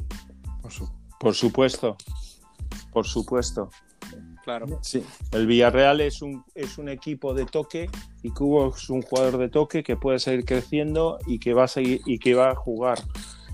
[1.21, 1.97] Por, supuesto.
[2.93, 3.71] Por supuesto.
[4.43, 4.79] Claro.
[4.83, 5.05] Sí.
[5.33, 7.89] El Villarreal es un, es un equipo de toque
[8.23, 11.69] y Cubo es un jugador de toque que puede seguir creciendo y que va a
[11.69, 12.99] seguir y que va a jugar.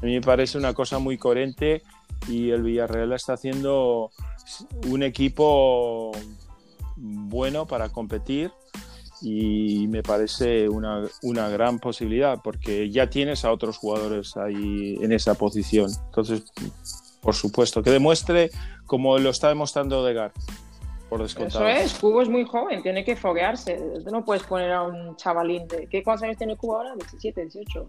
[0.00, 1.82] A mí me parece una cosa muy coherente
[2.28, 4.10] y el Villarreal está haciendo
[4.88, 6.12] un equipo
[6.96, 8.52] bueno para competir
[9.22, 15.12] y me parece una, una, gran posibilidad porque ya tienes a otros jugadores ahí en
[15.12, 15.90] esa posición.
[16.06, 16.44] Entonces,
[17.20, 18.50] por supuesto, que demuestre
[18.84, 20.32] como lo está demostrando Odegaard.
[21.08, 21.68] por descontado.
[21.68, 23.80] Eso es, Cubo es muy joven, tiene que foguearse.
[24.10, 25.86] No puedes poner a un chavalín de.
[25.86, 26.94] ¿Qué cuántos años tiene Cubo ahora?
[26.96, 27.88] 17, 18.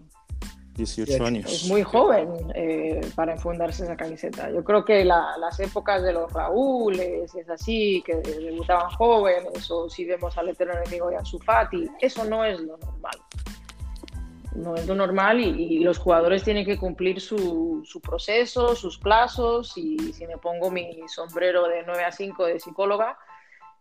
[0.76, 1.52] 18 años.
[1.52, 4.50] Es muy joven eh, para enfundarse esa camiseta.
[4.52, 10.06] Yo creo que las épocas de los Raúles, es así, que debutaban jóvenes, o si
[10.06, 13.18] vemos al eterno enemigo de Anzufati, eso no es lo normal.
[14.56, 19.76] No es lo normal y, los jugadores tienen que cumplir su, su, proceso, sus plazos
[19.78, 23.18] y si me pongo mi sombrero de 9 a 5 de psicóloga,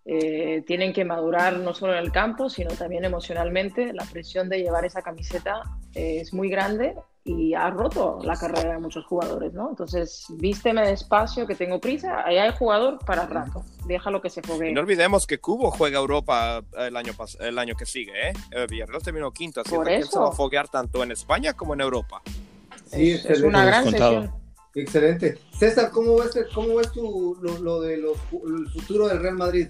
[0.04, 3.92] eh, tienen que madurar no solo en el campo, sino también emocionalmente.
[3.92, 5.62] La presión de llevar esa camiseta
[5.94, 9.70] eh, es muy grande y ha roto la carrera de muchos jugadores, ¿no?
[9.70, 12.24] Entonces, vísteme despacio, que tengo prisa.
[12.26, 13.64] Ahí hay jugador para rato.
[13.86, 14.72] Déjalo que se fogue.
[14.72, 18.32] no olvidemos que Cubo juega Europa el año, el año que sigue, ¿eh?
[18.68, 21.80] Villarreal terminó quinto, así que él se va a foguear tanto en España como en
[21.80, 22.22] Europa.
[22.86, 24.32] Sí, es, una gran sesión.
[24.74, 25.38] Excelente.
[25.56, 29.68] César, ¿cómo ves, cómo ves tu, lo, lo de los, el futuro del Real Madrid?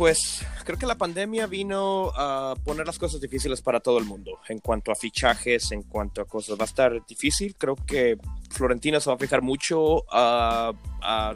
[0.00, 4.40] Pues creo que la pandemia vino a poner las cosas difíciles para todo el mundo
[4.48, 6.58] en cuanto a fichajes, en cuanto a cosas.
[6.58, 7.54] Va a estar difícil.
[7.54, 8.16] Creo que
[8.48, 10.72] Florentino se va a fijar mucho a,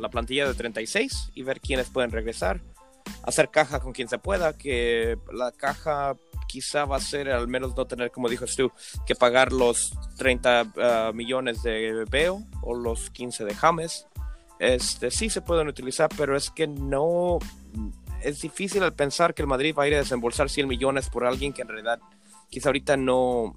[0.01, 2.63] la plantilla de 36 y ver quiénes pueden regresar.
[3.25, 6.17] Hacer caja con quien se pueda, que la caja
[6.49, 8.73] quizá va a ser al menos no tener, como dijo tú,
[9.07, 14.07] que pagar los 30 ah, millones de Beo o los 15 de James.
[14.59, 17.41] Este, sí se pueden utilizar, pero es que no
[18.25, 21.25] es difícil al pensar que el Madrid va a ir a desembolsar 100 millones por
[21.25, 22.01] alguien que en realidad
[22.51, 23.57] quizá ahorita no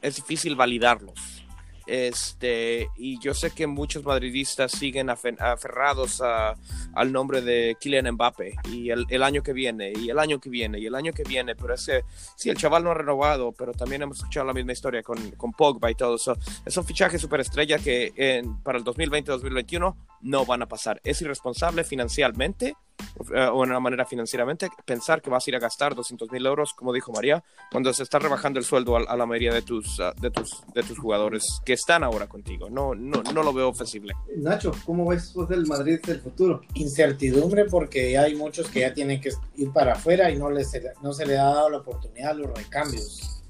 [0.00, 1.42] es difícil validarlos.
[1.84, 8.90] Este, y yo sé que muchos madridistas siguen aferrados al nombre de Kylian Mbappe y
[8.90, 11.74] el, año que viene, y el año que viene, y el año que viene, pero
[11.74, 12.04] ese,
[12.36, 15.52] sí, el chaval no ha renovado, pero también hemos escuchado la misma historia con, con
[15.52, 16.36] Pogba y todo eso.
[16.64, 21.00] Es un fichaje superestrella que en, para el 2020-2021 no van a pasar.
[21.02, 22.76] Es irresponsable financieramente
[23.18, 26.72] o de una manera financieramente, pensar que vas a ir a gastar 200 mil euros,
[26.74, 30.12] como dijo María, cuando se está rebajando el sueldo a, la mayoría de tus, ah,
[30.20, 32.70] de, tus, de tus jugadores que están ahora contigo.
[32.70, 34.14] No, no, no lo veo ofensible.
[34.36, 36.62] Nacho, ¿cómo ves vos del Madrid del futuro?
[36.74, 40.70] Incertidumbre porque hay muchos que ya tienen que ir para afuera y no, les,
[41.02, 43.41] no se le ha dado la oportunidad a los recambios.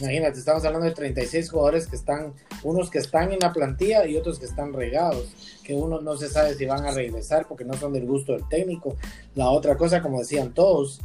[0.00, 4.16] Imagínate, estamos hablando de 36 jugadores que están, unos que están en la plantilla y
[4.16, 5.28] otros que están regados,
[5.64, 8.46] que uno no se sabe si van a regresar porque no son del gusto del
[8.48, 8.96] técnico.
[9.34, 11.00] La otra cosa, como decían todos,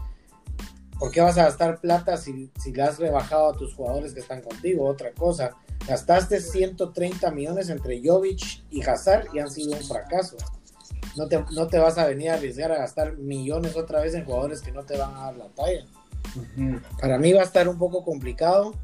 [1.00, 4.20] ¿por qué vas a gastar plata si, si le has rebajado a tus jugadores que
[4.20, 4.86] están contigo?
[4.86, 5.52] Otra cosa,
[5.88, 10.36] gastaste 130 millones entre Jovic y Hazard y han sido un fracaso.
[11.16, 14.26] No te, no te vas a venir a arriesgar a gastar millones otra vez en
[14.26, 15.86] jugadores que no te van a dar la talla.
[17.00, 18.76] Para mí va a estar un poco complicado.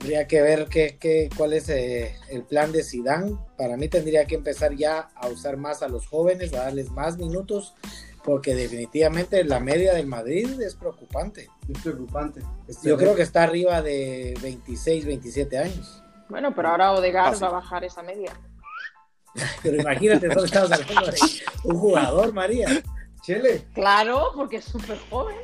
[0.00, 3.40] Habría que ver qué, cuál es eh, el plan de Sidán.
[3.56, 7.16] Para mí tendría que empezar ya a usar más a los jóvenes, a darles más
[7.16, 7.74] minutos,
[8.22, 11.48] porque definitivamente la media del Madrid es preocupante.
[11.68, 12.42] Es preocupante.
[12.82, 16.02] Yo creo que está arriba de 26, 27 años.
[16.28, 18.32] Bueno, pero ahora Odegaard va a bajar esa media.
[19.62, 21.18] pero imagínate, solo estamos hablando de
[21.64, 22.82] un jugador, María.
[23.26, 23.64] Chile.
[23.74, 25.36] Claro, porque es súper joven.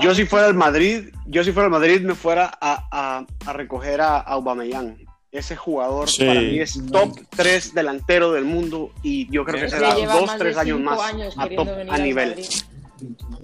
[0.00, 4.18] Yo, si fuera el Madrid, yo si fuera el Madrid me fuera a, recoger a,
[4.18, 5.06] Aubameyang.
[5.30, 9.94] Ese jugador para mí es top 3 delantero del mundo y yo creo que será
[9.94, 10.98] 2, 3 años más
[11.36, 12.42] a, top, a nivel.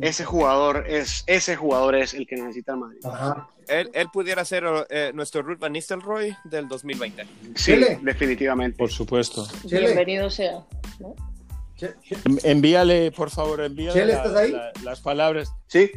[0.00, 3.00] Ese jugador es ese jugador es el que necesita el Madrid.
[3.68, 7.26] Él, él, pudiera ser eh, nuestro Ruth Van Nistelrooy del 2020.
[7.54, 8.76] Sí, definitivamente.
[8.76, 9.46] Por supuesto.
[9.64, 10.64] Bienvenido sea.
[10.98, 11.14] ¿no?
[12.44, 14.54] Envíale, por favor, envíale ¿estás ahí?
[14.82, 15.52] las palabras.
[15.66, 15.90] Sí.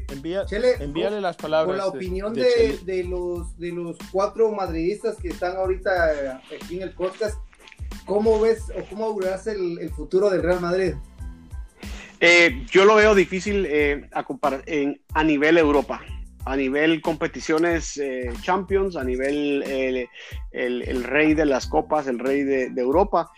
[0.80, 1.68] envíale las palabras.
[1.68, 6.84] Con la opinión de, de, los, de los cuatro madridistas que están ahorita aquí en
[6.84, 7.38] el podcast,
[8.06, 10.94] ¿cómo ves o cómo augurás el, el futuro del Real Madrid?
[12.20, 14.26] Eh, yo lo veo difícil eh, a,
[14.66, 16.02] en, a nivel Europa
[16.46, 20.08] a nivel competiciones eh, Champions, a nivel el,
[20.52, 23.32] el, rey de las copas, el rey de, de Europa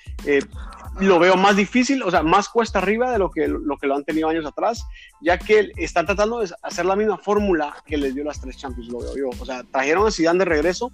[0.99, 3.95] lo veo más difícil, o sea, más cuesta arriba de lo que lo, que lo
[3.95, 4.85] han tenido años atrás,
[5.21, 8.89] ya que están tratando de hacer la misma fórmula que les dio las tres Champions,
[8.89, 9.29] lo veo yo.
[9.39, 10.91] O sea, trajeron a Zidane de regreso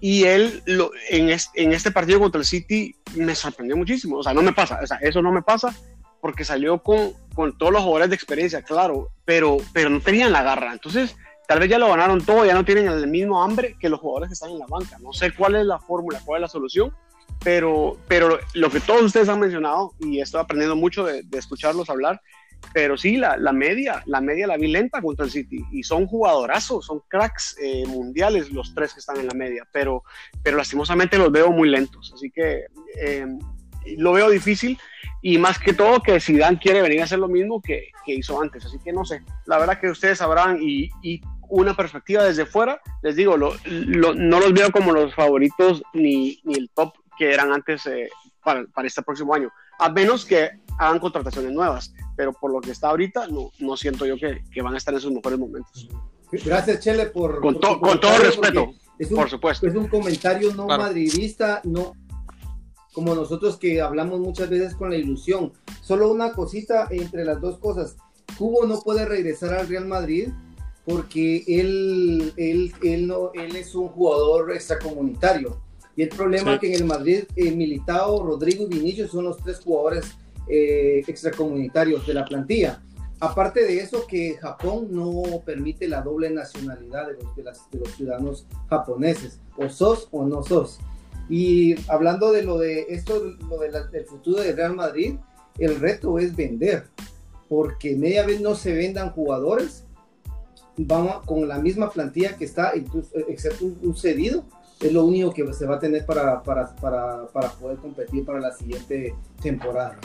[0.00, 4.18] y él lo, en, en este partido contra el City me sorprendió muchísimo.
[4.18, 5.74] O sea, no me pasa, o sea, eso no me pasa
[6.20, 10.42] porque salió con, con todos los jugadores de experiencia, claro, pero, pero no tenían la
[10.42, 10.72] garra.
[10.72, 11.16] Entonces,
[11.48, 14.28] tal vez ya lo ganaron todo, ya no tienen el mismo hambre que los jugadores
[14.28, 14.98] que están en la banca.
[15.00, 16.94] No sé cuál es la fórmula, cuál es la solución,
[17.42, 22.20] pero, pero lo que todos ustedes han mencionado, y estoy aprendiendo mucho de, escucharlos hablar,
[22.74, 26.06] pero sí, la, la, media, la media la vi lenta contra el City, y son
[26.06, 30.04] jugadorazos, son cracks eh, mundiales los tres que están en la media, pero,
[30.42, 32.66] pero lastimosamente los veo muy lentos, así que
[33.00, 33.26] eh,
[33.96, 34.78] lo veo difícil
[35.22, 38.40] y más que todo que Zidane quiere venir a hacer lo mismo que, que hizo
[38.40, 42.46] antes, así que no sé, la verdad que ustedes sabrán y, y una perspectiva desde
[42.46, 47.34] fuera, les digo, lo, no los veo como los favoritos ni, ni el top que
[47.34, 48.08] eran antes eh,
[48.42, 50.48] para, para, este próximo año, a menos que
[50.78, 54.62] hagan contrataciones nuevas, pero por lo que está ahorita, no, no siento yo que, que
[54.62, 55.86] van a estar en sus mejores momentos.
[56.32, 57.42] Gracias, Chele, por...
[57.42, 58.72] Con, con todo respeto,
[59.14, 59.66] por supuesto.
[59.66, 61.92] Es un comentario no madridista, no
[62.94, 65.52] como nosotros que hablamos muchas veces con la ilusión.
[65.82, 67.98] Solo una cosita entre las dos cosas.
[68.38, 70.30] Cubo no puede regresar al Real Madrid
[70.86, 75.60] porque él, él, él, no, él es un jugador extracomunitario.
[76.00, 79.36] Y el problema es que en el Madrid, eh, Militao, Rodrigo y Vinicius son los
[79.36, 80.16] tres jugadores
[80.48, 82.82] eh, extracomunitarios de la plantilla.
[83.20, 87.80] Aparte de eso, que Japón no permite la doble nacionalidad de los, de, las, de
[87.80, 89.40] los ciudadanos japoneses.
[89.58, 90.78] O sos o no sos.
[91.28, 95.16] Y hablando de lo de esto, lo de del futuro del Real Madrid,
[95.58, 96.84] el reto es vender.
[97.46, 99.84] Porque media vez no se vendan jugadores,
[100.78, 104.44] vamos con la misma plantilla que está, incluso, excepto un, cedido,
[104.80, 108.40] es lo único que se va a tener para, para, para, para poder competir para
[108.40, 109.98] la siguiente temporada.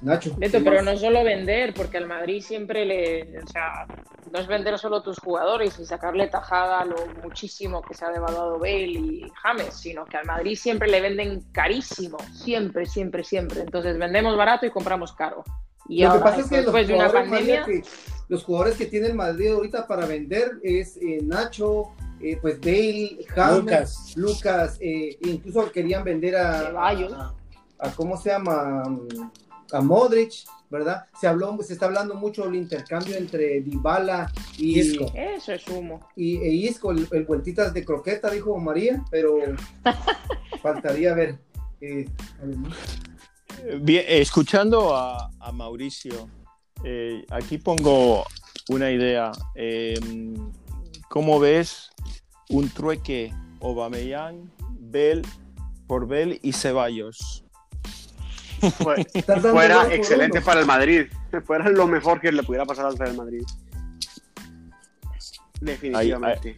[0.00, 0.34] Nacho.
[0.38, 3.38] pero no solo vender, porque al Madrid siempre le.
[3.38, 3.86] O sea,
[4.32, 8.10] no es vender solo tus jugadores y sacarle tajada a lo muchísimo que se ha
[8.10, 12.18] devaluado Bale y James, sino que al Madrid siempre le venden carísimo.
[12.32, 13.60] Siempre, siempre, siempre.
[13.60, 15.44] Entonces vendemos barato y compramos caro.
[15.88, 17.64] Y lo que pasa es que después de una pandemia.
[17.64, 17.82] Que,
[18.28, 21.90] los jugadores que tiene el Madrid ahorita para vender es eh, Nacho,
[22.22, 27.34] eh, pues Bale, James, Lucas, eh, incluso querían vender a, a,
[27.78, 28.84] a, ¿cómo se llama?
[29.72, 30.32] A Modric,
[30.70, 31.04] ¿verdad?
[31.20, 35.10] Se habló, se está hablando mucho del intercambio entre Dybala y Isco.
[35.14, 36.00] Eso es humo.
[36.14, 39.38] Y e Isco, el, vueltitas de croqueta, dijo María, pero
[40.62, 41.38] faltaría ver.
[43.80, 46.28] Bien, escuchando a, a Mauricio,
[46.84, 48.24] eh, aquí pongo
[48.68, 49.32] una idea.
[51.12, 51.90] ¿Cómo ves
[52.48, 54.50] un trueque Aubameyang,
[54.80, 55.20] Bell
[55.86, 57.44] por Bell y Ceballos?
[59.42, 61.08] fuera excelente para el Madrid.
[61.44, 63.42] Fuera lo mejor que le pudiera pasar al Real Madrid.
[65.60, 66.56] Definitivamente.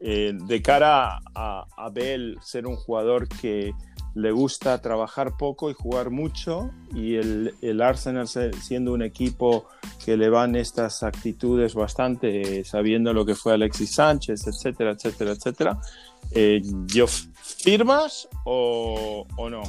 [0.00, 3.72] Eh, de cara a, a Bell ser un jugador que
[4.14, 9.66] le gusta trabajar poco y jugar mucho y el, el, Arsenal siendo un equipo
[10.04, 15.78] que le van estas actitudes bastante sabiendo lo que fue Alexis Sánchez, etcétera, etcétera, etcétera.
[16.30, 19.62] Eh, ¿yo ¿Firmas o, o no?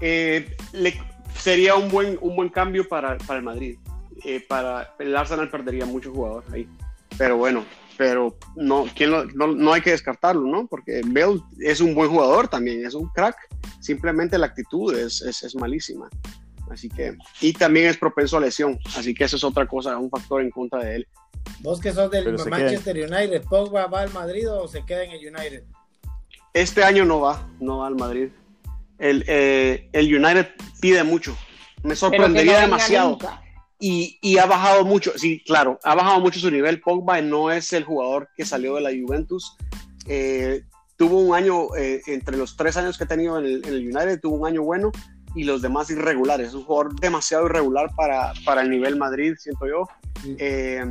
[0.00, 0.56] Eh,
[1.36, 3.78] sería un buen, un buen cambio para, para el Madrid.
[4.24, 6.68] Eh, para el Arsenal perdería muchos jugadores ahí.
[7.18, 7.64] Pero bueno,
[7.96, 10.66] pero no, ¿quién no, no, hay que descartarlo, ¿no?
[10.66, 13.36] Porque Bell es un buen jugador también, es un crack,
[13.80, 16.08] simplemente la actitud es, es, es, malísima.
[16.70, 20.10] Así que, y también es propenso a lesión, así que eso es otra cosa, un
[20.10, 21.08] factor en contra de él.
[21.60, 25.34] Vos que sos del Manchester United, ¿Pogba va al Madrid o se queda en el
[25.34, 25.64] United?
[26.52, 28.28] Este año no va, no va al Madrid.
[28.98, 30.48] El, eh, el United
[30.80, 31.36] pide mucho,
[31.82, 33.18] me sorprendería demasiado
[33.78, 36.80] y, ha bajado mucho, sí, claro, ha bajado mucho su nivel.
[36.80, 39.56] Pogba no es el jugador que salió de la Juventus.
[40.06, 40.62] Eh,
[40.96, 44.36] tuvo un año, eh, entre los tres años que ha tenido en el, United, tuvo
[44.36, 44.92] un año bueno
[45.34, 46.48] y los demás irregulares.
[46.48, 49.86] Es un jugador demasiado irregular para, para el nivel Madrid, siento yo.
[50.38, 50.82] Eh,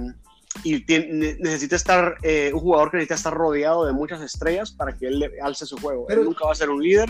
[0.63, 2.17] y necesita estar,
[2.53, 6.05] un jugador que necesita estar rodeado de muchas estrellas para que él alce su juego.
[6.07, 7.09] Pero, él nunca va a ser un líder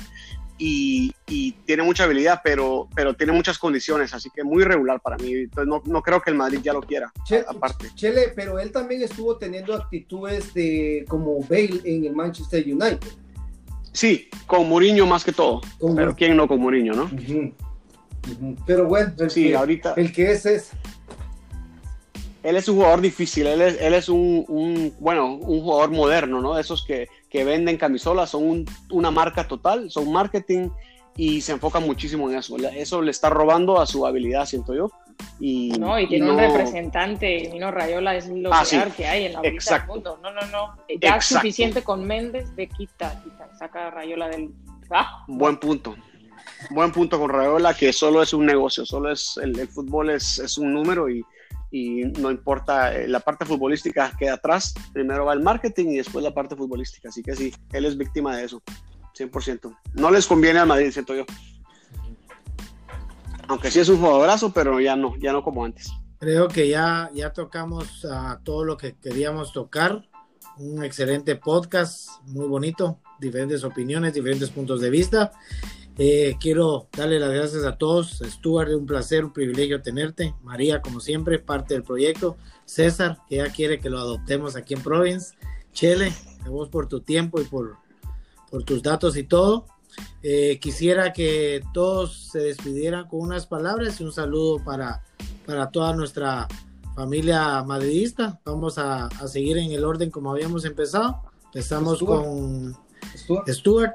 [0.58, 1.14] y,
[1.66, 5.34] tiene mucha habilidad, pero, pero tiene muchas condiciones, así que muy regular para mí.
[5.34, 7.12] Entonces no, no creo que el Madrid ya lo quiera,
[7.48, 7.90] aparte.
[7.96, 13.10] Chele, pero él también estuvo teniendo actitudes de como Bale en el Manchester United.
[13.92, 15.62] Sí, con Mourinho más que todo.
[15.96, 17.10] pero quién no con Mourinho, ¿no?
[18.66, 19.94] Pero bueno, el, sí, que, ahorita...
[19.98, 20.72] el que es es.
[22.44, 26.42] Él es un jugador difícil, él es, él es un, un, bueno, un jugador moderno,
[26.42, 26.56] ¿no?
[26.56, 30.70] De esos que, que venden camisolas, son una marca total, son marketing
[31.18, 32.56] y se enfocan muchísimo en eso.
[32.74, 34.90] Eso le está robando a su habilidad, siento yo.
[35.42, 38.64] Y, no, y tiene un representante, Mino Rayola es lo ah,
[38.96, 40.18] que hay en la vida del mundo.
[40.24, 40.78] No, no, no.
[41.02, 44.52] Ya es suficiente con Méndez de quita, quita, saca a Rayola del.
[44.90, 45.26] Ah.
[45.28, 45.94] Buen punto.
[46.70, 50.40] Buen punto con Rayola, que solo es un negocio, solo es el, el fútbol es,
[50.40, 51.22] es, un número y
[51.72, 56.24] y no importa, eh, la parte futbolística queda atrás, primero va el marketing y después
[56.24, 58.62] la parte futbolística, así que sí, él es víctima de eso,
[59.18, 59.78] 100%.
[59.94, 61.26] No les conviene al Madrid, siento yo.
[63.48, 65.92] Aunque sí es un jugadorazo, pero ya no, ya no como antes.
[66.20, 70.08] Creo que ya, ya tocamos a todo lo que queríamos tocar.
[70.58, 75.32] Un excelente podcast, muy bonito, diferentes opiniones, diferentes puntos de vista.
[75.98, 78.22] Eh, quiero darle las gracias a todos.
[78.26, 80.36] Stuart, un placer, un privilegio tenerte.
[80.44, 82.38] María, como siempre, parte del proyecto.
[82.66, 85.36] César, que ya quiere que lo adoptemos aquí en Province.
[85.72, 86.12] Chele,
[86.46, 87.78] a vos por tu tiempo y por,
[88.50, 89.68] por tus datos y todo.
[90.22, 95.04] Eh, quisiera que todos se despidieran con unas palabras y un saludo para,
[95.46, 96.48] para toda nuestra
[96.96, 98.42] familia madridista.
[98.44, 101.22] Vamos a, a seguir en el orden como habíamos empezado.
[101.46, 102.76] Empezamos con
[103.48, 103.94] Stuart.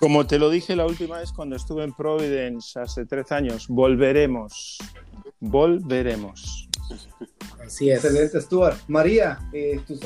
[0.00, 4.78] Como te lo dije la última vez cuando estuve en Providence hace tres años, volveremos.
[5.40, 6.68] Volveremos.
[7.62, 8.02] Así es.
[8.02, 8.78] Excelente, Stuart.
[8.88, 10.00] María, eh, tus,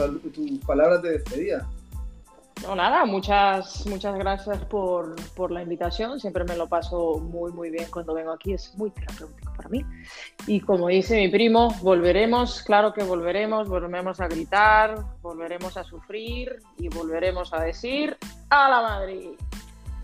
[0.66, 1.68] palabras de despedida.
[2.64, 6.18] No, nada, muchas, muchas gracias por, por, la invitación.
[6.18, 8.54] Siempre me lo paso muy, muy bien cuando vengo aquí.
[8.54, 9.84] Es muy terapéutico para mí.
[10.46, 16.58] Y como dice mi primo, volveremos, claro que volveremos, volveremos a gritar, volveremos a sufrir
[16.78, 18.16] y volveremos a decir
[18.50, 19.30] a la Madrid.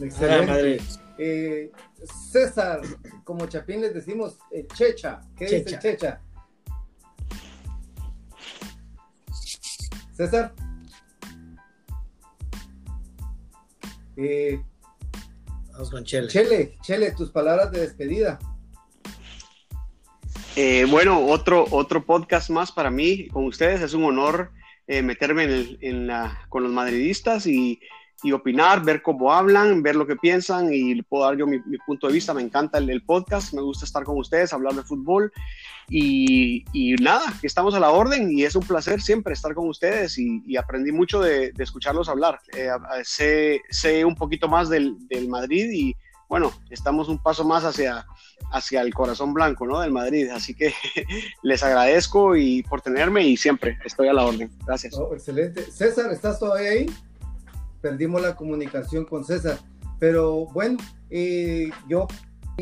[0.01, 0.83] Excelente.
[1.19, 1.71] Eh,
[2.05, 2.81] César,
[3.25, 5.21] como Chapín les decimos, eh, Checha.
[5.37, 6.21] ¿Qué dice Checha?
[10.15, 10.55] César.
[14.17, 14.63] Eh,
[15.73, 16.29] Vamos con Chele.
[16.29, 18.39] Chele, Chele, tus palabras de despedida.
[20.57, 23.81] Eh, bueno, otro, otro podcast más para mí con ustedes.
[23.81, 24.53] Es un honor
[24.87, 27.81] eh, meterme en, la, con los madridistas y,
[28.23, 32.07] y, opinar, ver cómo hablan, ver lo que piensan y puedo dar yo mi, punto
[32.07, 32.35] de vista.
[32.35, 35.33] Me encanta el, el, podcast, me gusta estar con ustedes, hablar de fútbol
[35.91, 40.17] y, y, nada, estamos a la orden y es un placer siempre estar con ustedes
[40.19, 42.41] y, aprendí mucho de, escucharlos hablar.
[42.57, 42.71] Eh,
[43.03, 45.97] sé, sé, un poquito más del, del, Madrid y
[46.29, 48.07] bueno, estamos un paso más hacia,
[48.53, 49.81] hacia el corazón blanco ¿no?
[49.81, 50.31] del Madrid.
[50.31, 50.73] Así que
[51.43, 54.49] les agradezco y por tenerme y siempre estoy a la orden.
[54.65, 54.95] Gracias.
[54.95, 55.63] Oh, excelente.
[55.73, 56.87] César, ¿estás todavía ahí?
[57.81, 59.59] Perdimos la comunicación con César.
[59.99, 60.79] Pero bueno,
[61.11, 62.07] eh, yo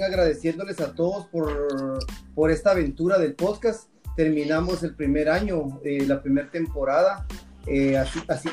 [0.02, 1.98] agradeciéndoles a todos por,
[2.34, 3.88] por esta aventura del podcast.
[4.16, 7.26] Terminamos el primer año, eh, la primera temporada,
[7.66, 8.02] eh,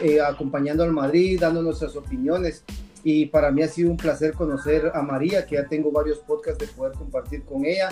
[0.02, 2.64] eh, acompañando al Madrid, dando nuestras opiniones.
[3.04, 6.60] Y para mí ha sido un placer conocer a María, que ya tengo varios podcasts
[6.60, 7.90] de poder compartir con ella.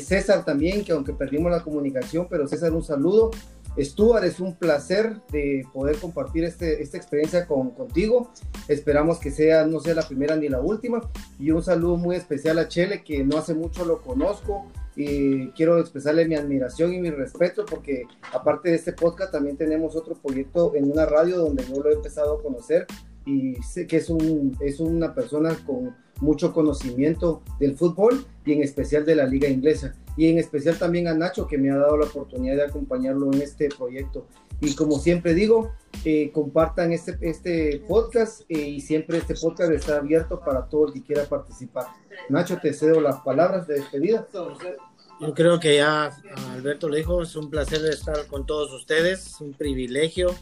[0.00, 3.30] César también, que aunque perdimos la comunicación, pero César, un saludo.
[3.78, 8.30] Stuart, es un placer de poder compartir este, esta experiencia con, contigo.
[8.68, 11.10] Esperamos que sea, no sea la primera ni la última.
[11.38, 14.66] Y un saludo muy especial a Chele, que no hace mucho lo conozco.
[14.96, 19.94] Y quiero expresarle mi admiración y mi respeto porque aparte de este podcast también tenemos
[19.94, 22.86] otro proyecto en una radio donde yo lo he empezado a conocer
[23.26, 28.62] y sé que es, un, es una persona con mucho conocimiento del fútbol y en
[28.62, 31.96] especial de la liga inglesa y en especial también a Nacho que me ha dado
[31.96, 34.26] la oportunidad de acompañarlo en este proyecto.
[34.60, 35.72] Y como siempre digo,
[36.04, 40.94] eh, compartan este, este podcast eh, y siempre este podcast está abierto para todo el
[40.94, 41.86] que quiera participar.
[42.30, 44.26] Nacho, te cedo las palabras de despedida.
[45.20, 46.10] Yo creo que ya
[46.52, 50.34] Alberto lo dijo, es un placer estar con todos ustedes, un privilegio.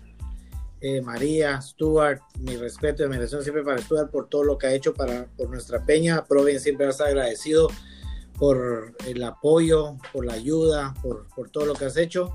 [0.81, 4.75] Eh, María, Stuart, mi respeto y admiración siempre para Stuart por todo lo que ha
[4.75, 6.25] hecho para, por nuestra peña.
[6.25, 7.69] Proven siempre está agradecido
[8.39, 12.35] por el apoyo, por la ayuda, por, por todo lo que has hecho.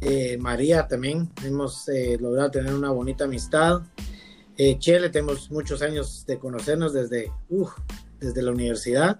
[0.00, 3.82] Eh, María también, hemos eh, logrado tener una bonita amistad.
[4.56, 7.30] Eh, Chele, tenemos muchos años de conocernos desde,
[8.18, 9.18] desde la universidad.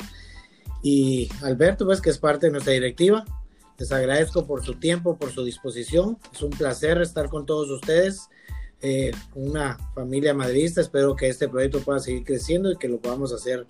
[0.83, 3.25] Y Alberto, pues que es parte de nuestra directiva.
[3.79, 6.19] Les agradezco por su tiempo, por su disposición.
[6.33, 8.29] Es un placer estar con todos ustedes,
[9.35, 10.83] una familia madridista.
[10.83, 13.67] Espero que este proyecto pueda seguir creciendo y que lo podamos hacer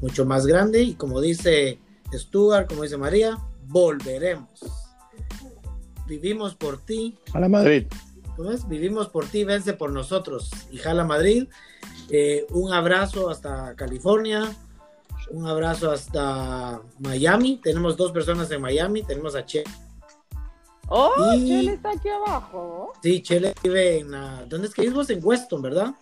[0.00, 0.82] mucho más grande.
[0.82, 1.78] Y como dice
[2.12, 4.60] Stuart, como dice María, volveremos.
[6.06, 7.18] Vivimos por ti.
[7.32, 7.86] A la Madrid.
[8.36, 8.68] ¿Cómo es?
[8.68, 10.50] Vivimos por ti, vence por nosotros.
[10.70, 11.48] Y jala Madrid.
[12.10, 14.54] Eh, un abrazo hasta California.
[15.30, 17.60] Un abrazo hasta Miami.
[17.62, 19.02] Tenemos dos personas en Miami.
[19.02, 19.64] Tenemos a Che.
[20.88, 22.92] Oh, Chele está aquí abajo.
[23.02, 24.10] Sí, Chele vive en.
[24.48, 25.08] ¿Dónde es que vivimos?
[25.10, 25.94] En Weston, ¿verdad?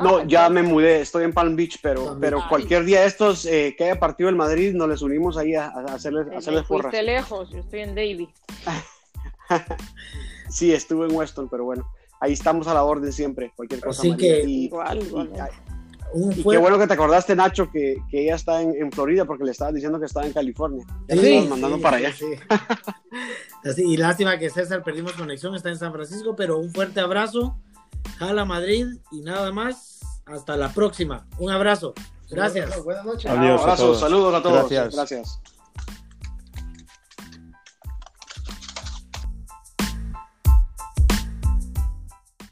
[0.00, 3.44] No, ah, ya me mudé, estoy en Palm Beach, pero, pero cualquier día de estos
[3.44, 6.92] eh, que haya partido el Madrid, nos les unimos ahí a, hacerles, a hacerles porras.
[6.92, 8.28] lejos, yo estoy en Davie.
[10.48, 11.86] sí, estuve en Weston, pero bueno,
[12.20, 14.00] ahí estamos a la orden siempre, cualquier cosa.
[14.00, 15.30] Así que, igual, igual.
[16.14, 19.44] Y, qué bueno que te acordaste, Nacho, que, que ella está en, en, Florida porque
[19.44, 20.86] le estabas diciendo que estaba en California.
[21.08, 22.12] Ya sí, mandando para allá.
[23.64, 27.58] Así, y lástima que César perdimos conexión, está en San Francisco, pero un fuerte abrazo
[28.18, 30.00] Jala Madrid y nada más.
[30.24, 31.26] Hasta la próxima.
[31.38, 31.94] Un abrazo.
[32.30, 32.82] Gracias.
[32.84, 33.30] Buenas noches.
[33.30, 33.60] Adiós.
[33.60, 33.94] Un abrazo.
[33.94, 34.70] Saludos a todos.
[34.70, 34.94] Gracias.
[34.94, 35.40] Gracias.